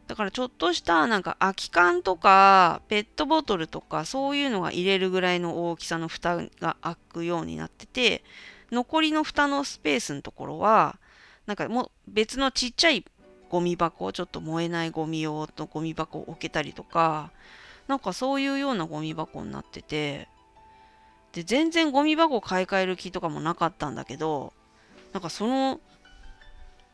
[0.10, 8.24] だからちょっとしたなんか空き缶とかペットボトルとかそういうのが入れるぐらいの大きさの蓋が開くようになってて
[8.72, 10.98] 残りの蓋のスペースのところは
[11.46, 13.06] なんかも別のちっちゃい
[13.50, 17.30] ゴミ箱ちょっと燃えないゴミ用のゴミ箱を置けたりとか
[17.88, 20.28] なんかそういうようなゴミ箱になってて
[21.34, 24.54] で全然ゴミ箱買い替える気とかもなかったんだけど
[25.14, 25.80] なんかその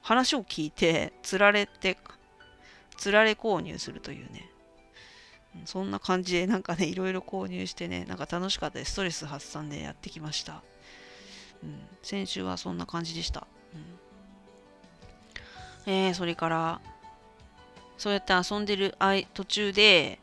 [0.02, 1.98] 話を聞いてつられて
[2.96, 4.50] つられ購入するというね。
[5.64, 8.92] そんな感じでなんかねいろいろ購入してねなんか楽しかったです。
[8.92, 10.62] ストレス発散でやってきました、
[11.64, 13.48] うん、先週はそんな感じでした、
[15.86, 16.82] うん、えー、それから
[17.98, 18.96] そうやって遊んでる
[19.34, 20.20] 途中で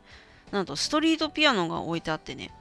[0.51, 2.51] なんとストリートピアノが置いてあってね。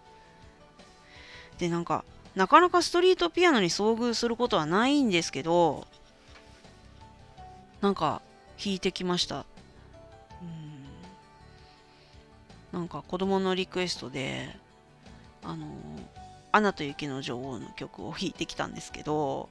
[1.58, 5.86] でなんかなかなかストリートピアノに遭遇することはないんですけど
[7.82, 8.22] なんか
[8.56, 9.44] 弾いてきました。
[12.72, 14.48] なんか子供のリクエストで
[15.44, 15.66] あの
[16.52, 19.48] 「アナと雪の女王」の曲を弾いてきたんですけど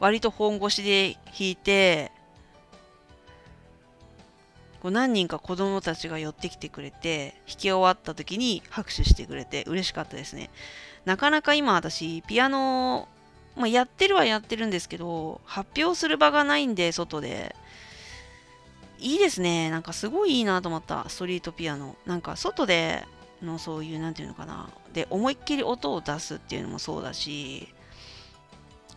[0.00, 2.12] 割と本腰で弾いて
[4.82, 10.50] こう何人か子供たちが寄ってきてくれて弾き終わった時に拍手してくれて嬉しかったですね。
[11.06, 13.08] なかなか今私ピアノ、
[13.56, 17.56] まあ、やってるはやってるんですけど発表する場がないんで外で。
[18.98, 19.70] いいですね。
[19.70, 21.08] なんかすごいいいなと思った。
[21.08, 23.04] ストリートピアノなんか外で
[23.42, 24.70] のそういう何て言うのかな。
[24.92, 27.68] で思いっきり音を出すっていうのもそうだし。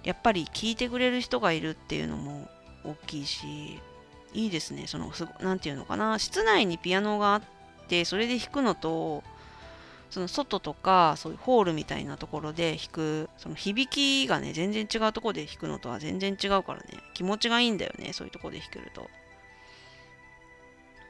[0.03, 2.47] やっぱり聴いてくれる人がいるっていうのも
[2.85, 3.79] 大きいし。
[4.33, 4.87] いいですね。
[4.87, 7.41] その、何て言うのかな、室内にピアノがあっ
[7.87, 9.23] て、それで弾くのと、
[10.09, 19.09] その外とか、そういうホールみたいなところで弾く、その響きがね、全然違うところで弾くのとは全然違うからね、気持ちがいいんだよね、そういうところで弾けると。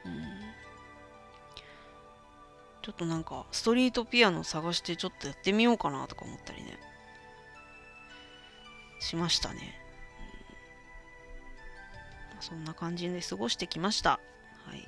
[0.06, 0.38] うん。
[2.82, 6.80] ちょっとなんか、ストリートピアノ探してちょっとやってみようかなとか思ったりね、
[9.00, 9.88] しましたね。
[12.39, 14.20] そんな感じで過ごしてきました。
[14.66, 14.88] はい。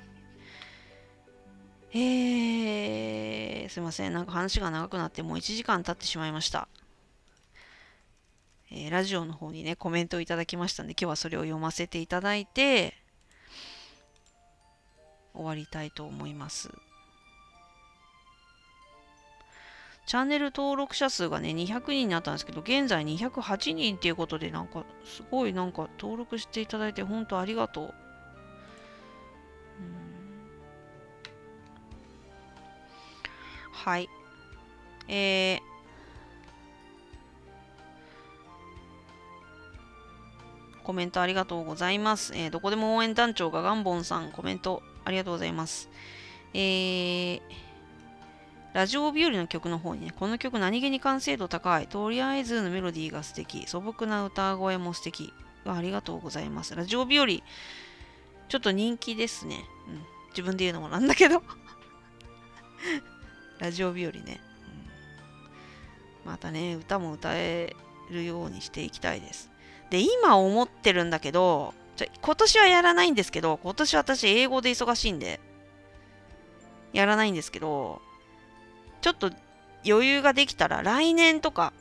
[1.92, 4.12] えー、すいません。
[4.12, 6.68] なんか話が長くなってもう1時間経ってしまいました。
[8.70, 12.99] えー、ラジオの方にね、コメントをいただきましたんで、今日はそれを読ませていただいて、
[15.34, 16.70] 終わりたいと思います。
[20.06, 27.94] チャンネル登録者数がね、200人になったんですけど、現在208人っていうことで、なんか、すごいなんか登録していただいて、本当ありがとう。
[33.70, 34.08] はい。
[35.06, 35.60] えー、
[40.82, 42.32] コメントありがとうございます。
[42.34, 45.88] えー、どこでも応援団長がガンボンさん、コメントありがとうございます。
[46.54, 47.40] えー、
[48.72, 51.86] ラジオ日和の曲の方にね、この曲何気に完成度高い。
[51.86, 53.66] とりあえずのメロディーが素敵。
[53.66, 55.32] 素朴な歌声も素敵。
[55.64, 56.74] ありがとうございます。
[56.74, 59.56] ラジオ日和、ちょっと人気ですね。
[59.88, 61.42] うん、自分で言うのもなんだけど
[63.58, 64.40] ラジオ日和ね、
[66.24, 66.30] うん。
[66.30, 67.76] またね、歌も歌え
[68.10, 69.50] るようにしていきたいです。
[69.90, 75.38] で、今思ってるんだけど、じゃ今年はやらないんですけど、今年私英語で忙しいんで、
[76.94, 78.00] やらないんですけど、
[79.02, 79.30] ちょっと
[79.86, 81.74] 余裕ができたら来年とか、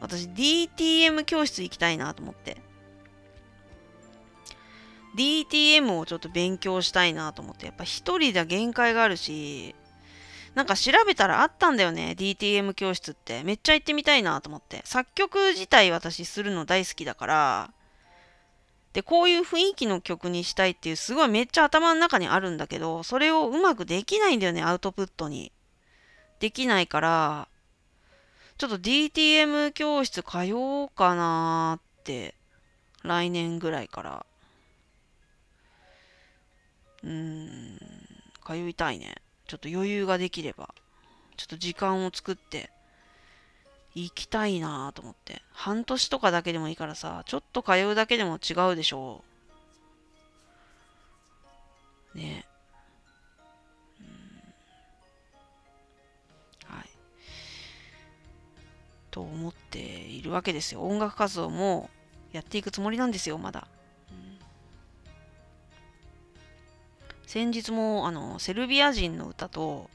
[0.00, 2.56] 私 DTM 教室行きたいなと思って。
[5.16, 7.66] DTM をちょっと勉強したいなと思って。
[7.66, 9.74] やっぱ一人では限界があるし、
[10.54, 12.14] なんか調べたらあったんだよね。
[12.18, 13.42] DTM 教室って。
[13.42, 14.80] めっちゃ行ってみたいなと思って。
[14.84, 17.70] 作曲自体私するの大好きだから、
[18.96, 25.52] で、こういう雰囲気の曲にしたいっていうすごいめっちゃ頭の中にあるんだけど、それをうまくできないんだよね、アウトプットに。
[26.40, 27.48] できないから、
[28.56, 32.34] ちょっと DTM 教室通おうかなって、
[33.02, 34.26] 来年ぐらいから。
[37.02, 37.78] うーん、
[38.46, 39.16] 通いたいね。
[39.46, 40.74] ちょっと余裕ができれば。
[41.36, 42.70] ちょっと時間を作って、
[43.96, 45.40] 行きたいなと思って。
[45.52, 49.24] 半年とかだけでもいいからさ、ちょっと通うだけでも違うでしょ
[52.14, 52.18] う。
[52.18, 52.46] ね
[56.64, 56.88] はい
[59.10, 60.82] と思っているわけですよ。
[60.82, 61.88] 音楽活動も
[62.32, 63.66] やっていくつもりなんですよ、まだ。
[67.26, 69.90] 先日もあのセルビア人の歌と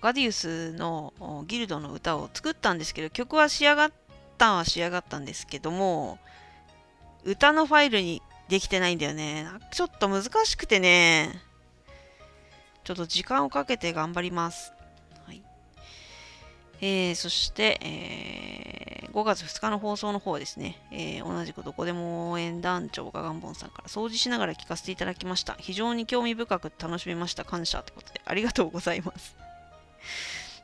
[0.00, 1.12] ガディウスの
[1.46, 3.92] ギルドの歌を作ったんですけど曲は仕上がっ
[4.38, 6.18] たは仕上がったんですけども
[7.24, 11.40] 歌のファイルにできてないんだよねちょっと難しくてね
[12.84, 14.72] ちょっと時間をかけて頑張ります
[15.26, 15.42] はい
[16.80, 25.56] えー、そして、えー、5月2日の放送の方はですね、えー、同じくどこでも応援団長がガンボンさんから掃除しながら聞かせていただきました。
[25.58, 27.44] 非常に興味深く楽しめました。
[27.44, 29.45] 感謝ってことで、ありがとうございます。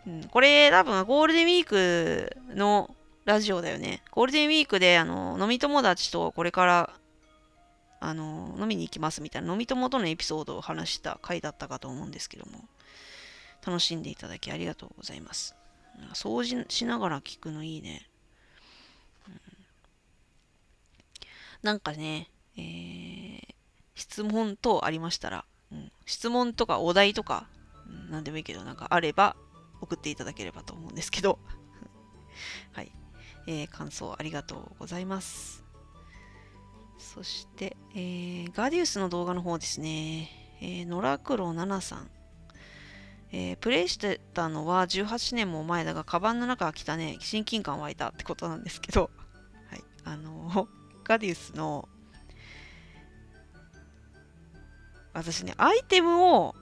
[0.06, 4.02] うん、これ多分ゴールデンウィークのラジオだよね。
[4.10, 6.90] ゴールデンウィークで、あの、飲み友達とこれから、
[8.00, 12.64] あの、飲みに行きますみたいな、飲み友とのエピソードを話した回だったかと思うんですけども、
[13.64, 15.54] 楽しんでいただきありがとうございます。
[16.14, 18.08] 掃除しながら聞くのいいね。
[19.28, 19.40] うん、
[21.62, 23.42] なんかね、えー、
[23.94, 27.46] 質問等ありましたら、うん、質問とかお題とか、
[28.10, 29.36] 何でもいいけど、なんかあれば
[29.80, 31.38] 送っていただければと思うんですけど、
[32.72, 32.92] はい、
[33.46, 35.64] えー、感想ありがとうございます。
[36.98, 40.30] そして、えー、ガディウスの動画の方ですね、
[40.60, 42.10] えー、ノラクロ7さん、
[43.32, 49.10] えー、プレイしてたのは18年も前だが、カバンの中が来たね、親近感湧いたってことなんですけど、
[49.68, 50.68] はい、あの、
[51.02, 51.88] ガディウスの、
[55.14, 56.54] 私ね、アイテムを、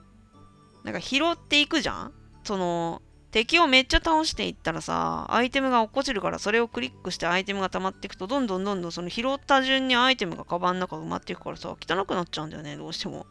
[0.83, 2.13] なんか拾っていくじゃん？
[2.43, 3.01] その、
[3.31, 13.25] 敵をめっちゃ倒していったらさ、アイテムが落っこちるから、それをクリックしてアイテムが溜まっていくと、どんどんどんどんその拾った順にアイテムがカバンの中埋まっていくからさ、汚くなっちゃうんだよね、どうしても。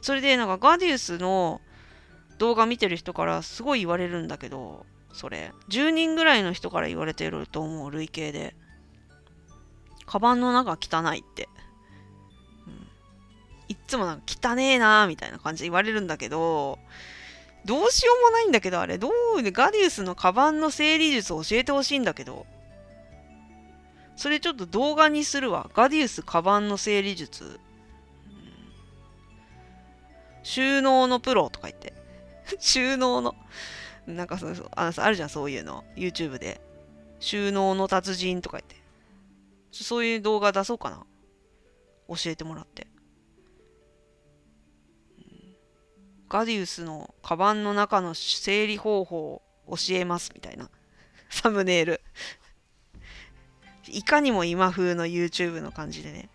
[0.00, 1.60] それで、なんかガディウスの、
[2.38, 5.52] 動画見てる人からすごい言われるんだけど、それ。
[5.68, 8.54] 10人ぐらいの人から言われてると思う、累計で。
[10.06, 11.47] カバンの中汚いって。
[13.68, 16.78] いっつもなんか汚ねえなーみたいな感じで言われるんだけど、
[17.64, 22.46] どうしようもないんだけど、あれ、どうでガディウスのカバンの整理術を教えてほしいんだけど。
[24.16, 25.70] それちょっと動画にするわ。
[25.74, 27.60] ガディウスカバンの整理術。
[30.42, 31.92] 収納のプロとか言って。
[32.58, 33.36] 収納の、
[34.06, 35.84] なんかそうそうああるじゃん、そういうの。
[35.94, 36.60] YouTube で。
[37.20, 38.76] 収納の達人とか言って。
[39.70, 41.04] そういう動画出そうかな。
[42.08, 42.86] 教えてもらって。
[46.28, 50.68] ガディウスのカバンの中の整理方法を教えますみたいな。
[51.30, 52.00] サムネイル。
[53.86, 56.28] いかにも今風の YouTube の感じでね。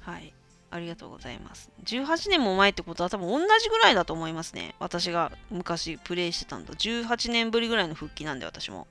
[0.00, 0.34] はい。
[0.70, 1.70] ありがとうございます。
[1.84, 4.74] 18年も前ってことは多分同じぐらいだと思いますね。
[4.80, 6.74] 私が昔プレイしてたんだ。
[6.74, 8.88] 18年ぶりぐらいの復帰なんで私も。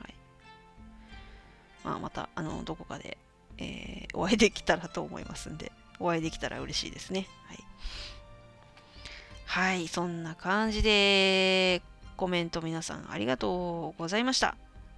[0.00, 0.14] はい。
[1.84, 3.18] まあまた、あの、どこかで、
[3.58, 5.70] えー、お会いできたらと思いますんで、
[6.02, 7.28] お会いできたら嬉しいですね。
[7.46, 7.58] はい。
[9.46, 11.82] はい、そんな感じで、
[12.16, 14.56] コメント皆さんありがとうございました。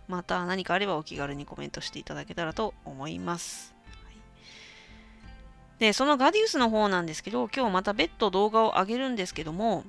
[0.09, 3.75] また何かあればお気軽にコメントしていただけたらと思います。
[4.05, 4.15] はい
[5.79, 9.85] で、そのガディウスの方なんですけど、今日また別途動画を上げるんですけども、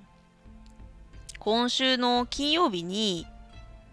[1.40, 3.28] 今週の金曜日に、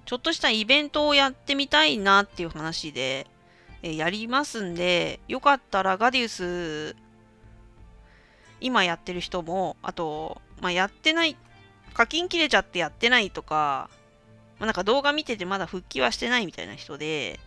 [0.06, 3.26] ちょっとしたイベントをやってみたいなっていう話で、
[3.82, 6.96] えやりますんで、よかったらガディウス、
[8.62, 11.36] 今やってる人も、あと、まあ、やってない、
[11.94, 13.90] 課金切れちゃってやってないとか、
[14.58, 17.40] まあ、なんか動画見ててまだ復帰はしてないみたいな人で、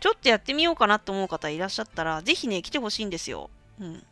[0.00, 3.50] ちょっとやってみようかなと思う方いらっしゃったら、ぜひね、来てほしいんですよ。
[3.78, 4.02] うん。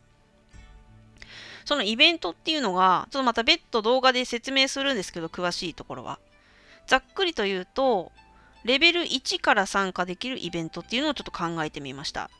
[1.64, 6.18] そのイベントっていうのが、ちょっとまた別途動画で説明するんですけど、詳しいところは。
[6.86, 8.12] ざっくりと言うと、
[8.64, 12.30] レベル1から参加できるイベントっていうのをちょっと考えてみました。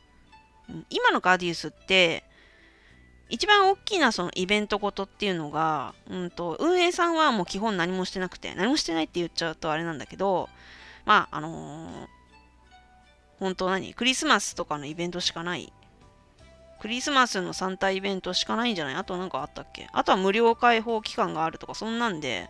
[0.89, 2.23] 今のガーディウスって、
[3.29, 10.49] 一番大きなそのイベントごとっていうのが、うんと、運営さんはもう基本何もしてなくて、何もしてないって言っちゃうとあれなんだけど、
[11.05, 12.07] まあ、あのー、
[13.39, 15.71] 本当何クリスマスとかのイベントしかない。
[16.81, 18.95] クリスマスのサンタイベントしかないんじゃない？
[18.95, 19.87] あとなんかあったっけ？
[19.91, 22.49] あとは無料開放期間があるとか、そんなんで。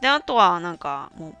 [0.00, 1.34] で、あとはなんかも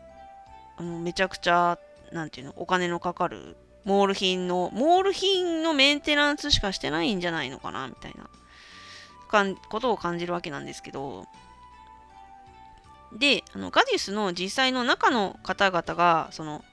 [0.78, 1.78] う、めちゃくちゃ、
[2.12, 8.30] なんていうの、お金のかかる、モール品の、モール品のメンテナンスしかしてないんじゃないのかなみたいな、
[9.28, 11.26] かんことを感じるわけなんですけど。
[13.12, 16.64] で、あのガディスの実際の中の方々が、その、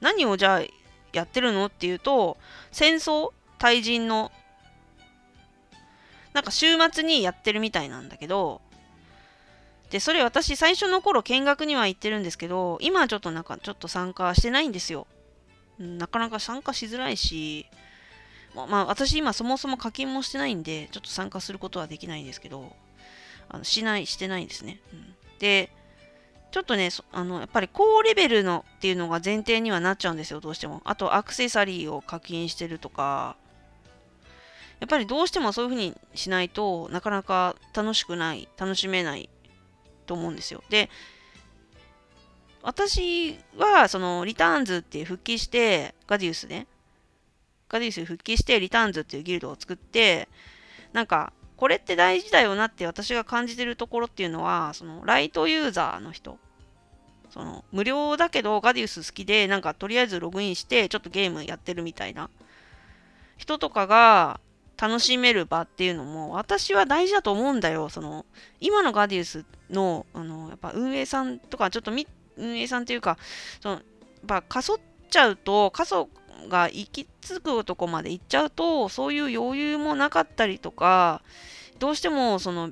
[0.00, 0.62] 何をじゃあ
[1.12, 2.38] やってるのっていうと、
[2.70, 4.32] 戦争対人の
[6.32, 8.60] なんか週末にやってるみたいなんだけど、
[9.90, 15.06] で、それ私最初の頃見学には行ってるんですけど、今はちょっとなんかちょっと参加してないんですよ。
[15.78, 17.66] なかなか参加しづらいし、
[18.54, 22.74] まあ私今そもそも課金もしてないんで、ちょっと参加することはできないんですけど、
[23.48, 24.80] あのしない、してないんですね。
[24.92, 25.70] うん、で、
[26.50, 30.82] ちょっとね、あのやっぱり高レベルのっていうのが前提にはなっちゃうんですよ、どうしても。
[30.84, 33.36] あとアクセサリーを課金してるとか、
[34.80, 39.30] やっぱりどうしてもそういうふうにしないとなかなか楽しくない、楽しめない
[40.06, 40.62] と思うんですよ。
[40.68, 40.90] で、
[42.62, 46.66] 私はそのリターンズって復帰して、ガディウスね、
[47.72, 50.28] ガディウス復帰してリターンズっていうギルドを作って、
[50.92, 56.38] なんかこれって大事だよなって私が感じてるところっていうのは、そのライトユーザーの人、
[57.30, 62.30] その無料だけどガディウス好きでなんかとりあえずログインしてちょっとゲームやってるみたいな。
[63.38, 64.38] 人とかが
[64.76, 67.88] 楽しめる場っていうのも私は大事だと思うんだよ。
[67.88, 68.26] その
[68.60, 71.92] 今のガディウスのあのやっぱ運営さんとかちょっと
[72.36, 73.18] 運営さんっていうか
[73.60, 73.82] そのやっ
[74.26, 74.78] ぱかそっ
[75.10, 76.08] ちゃうと過疎
[76.48, 81.22] が行き着くとこまで行っちゃうとそういう余裕もなかったりとか
[81.78, 82.70] どうしてもその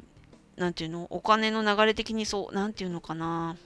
[0.56, 3.56] 何て言うのお金の流れ的にそう何て言うのかな。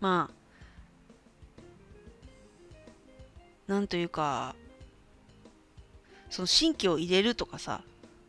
[0.00, 0.40] まあ
[3.70, 4.56] なんというか
[6.28, 7.82] その新規を入れるとかさ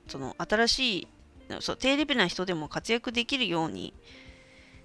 [0.08, 1.08] その新しい
[1.60, 3.94] そう低レベルな人でも活躍できるように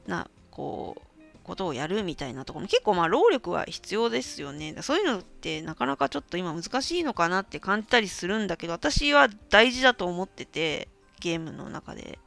[0.07, 1.06] なこう
[1.47, 4.75] ことをやるみたいなところも結構まあ労力は必要ですよね。
[4.83, 10.89] そういうのってなかなかちょっと今難しいのかなって感じたりするんだけど私は大事だと思ってて
[11.21, 12.19] ゲームの中で。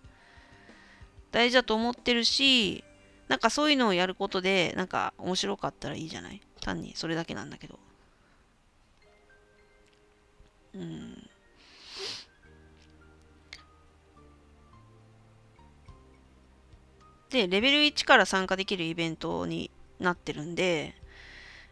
[1.32, 2.84] 大事だと思ってるし
[3.28, 6.41] なんかそういうのをやることでなんか面白かったらいいじゃない？
[6.60, 7.78] 単にそれだけなんだけど。
[10.74, 11.19] うん。
[17.30, 20.96] で、レベル1から参加できるイベントになってるんで、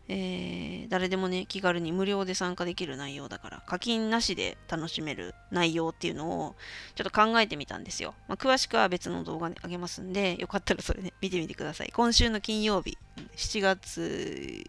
[0.10, 6.56] えー、誰でもね、気軽に無料で参加できる内容だから、課金なしで楽しめる内容っていうのを
[6.96, 8.14] ちょっと考えてみたんですよ。
[8.28, 11.92] まあ、詳しくは別の動画にあげますんで、よかったらそれね、見てみてください。
[11.92, 12.98] 今週の金曜日、
[13.36, 14.64] 7月、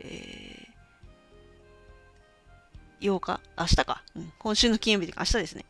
[0.00, 3.40] えー、8日？
[3.56, 4.32] 明日か、うん。
[4.38, 5.64] 今週の金曜日とか明日ですね。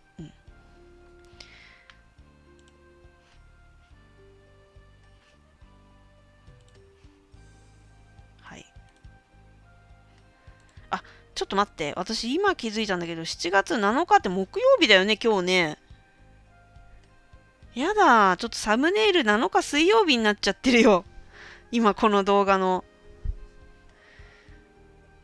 [11.36, 11.92] ちょっと待って。
[11.96, 15.78] 私今気づいたんだけど、7月7日って木曜日だよね、今日ね。
[17.74, 18.38] やだ。
[18.38, 21.04] ちょっとサムネイル7日水曜日になっちゃってるよ。
[21.70, 22.84] 今この動画の。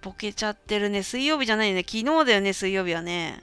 [0.03, 1.03] ボケちゃってるね。
[1.03, 1.81] 水曜日じゃないよね。
[1.81, 3.43] 昨日だよね、水曜日はね。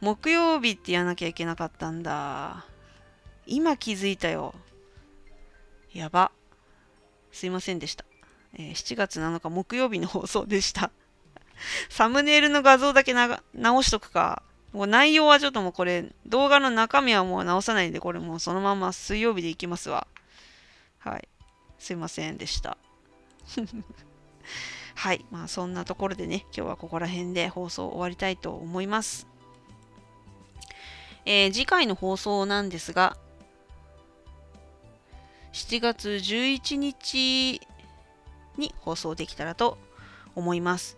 [0.00, 2.66] 木曜日ってやらなきゃいけなかったんだ。
[3.46, 4.54] 今気づいたよ。
[5.92, 6.32] やば。
[7.30, 8.04] すいませんでした。
[8.54, 10.90] えー、7月7日木曜日の放送でした。
[11.88, 14.42] サムネイルの画像だけ直しとくか。
[14.72, 20.06] もう内容はちょっともうこれ、動画の中身はもう直さないんで、これもうそのまま水曜日でいきますわ。
[20.98, 21.28] はい。
[21.78, 22.76] すいませんでした。
[24.94, 25.24] はい。
[25.30, 29.26] まあそんなところでね、今日はここら辺で放送終わりたいと思います。
[31.24, 33.16] えー、次回の放送なんですが、
[35.52, 37.60] 7月11日
[38.58, 39.78] に放送できたらと
[40.34, 40.96] 思います。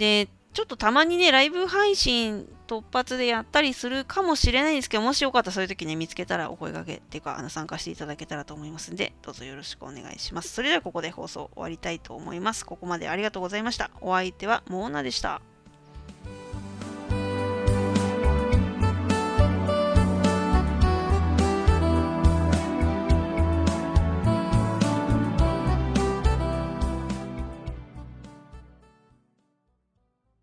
[0.00, 10.48] で、ちょっとたまにね、ライブ配信突発でやったりするかもしれないんですけど、もしよかったらそういう時ね、見つけたらお声掛けっていうか、あの参加していただけたらと思いますんで、どうぞよろしくお願いします。
[10.48, 12.64] それではここで放送終わりたいと思います。
[12.64, 13.90] ここまでありがとうございました。
[14.00, 15.42] お相手はモーナでした。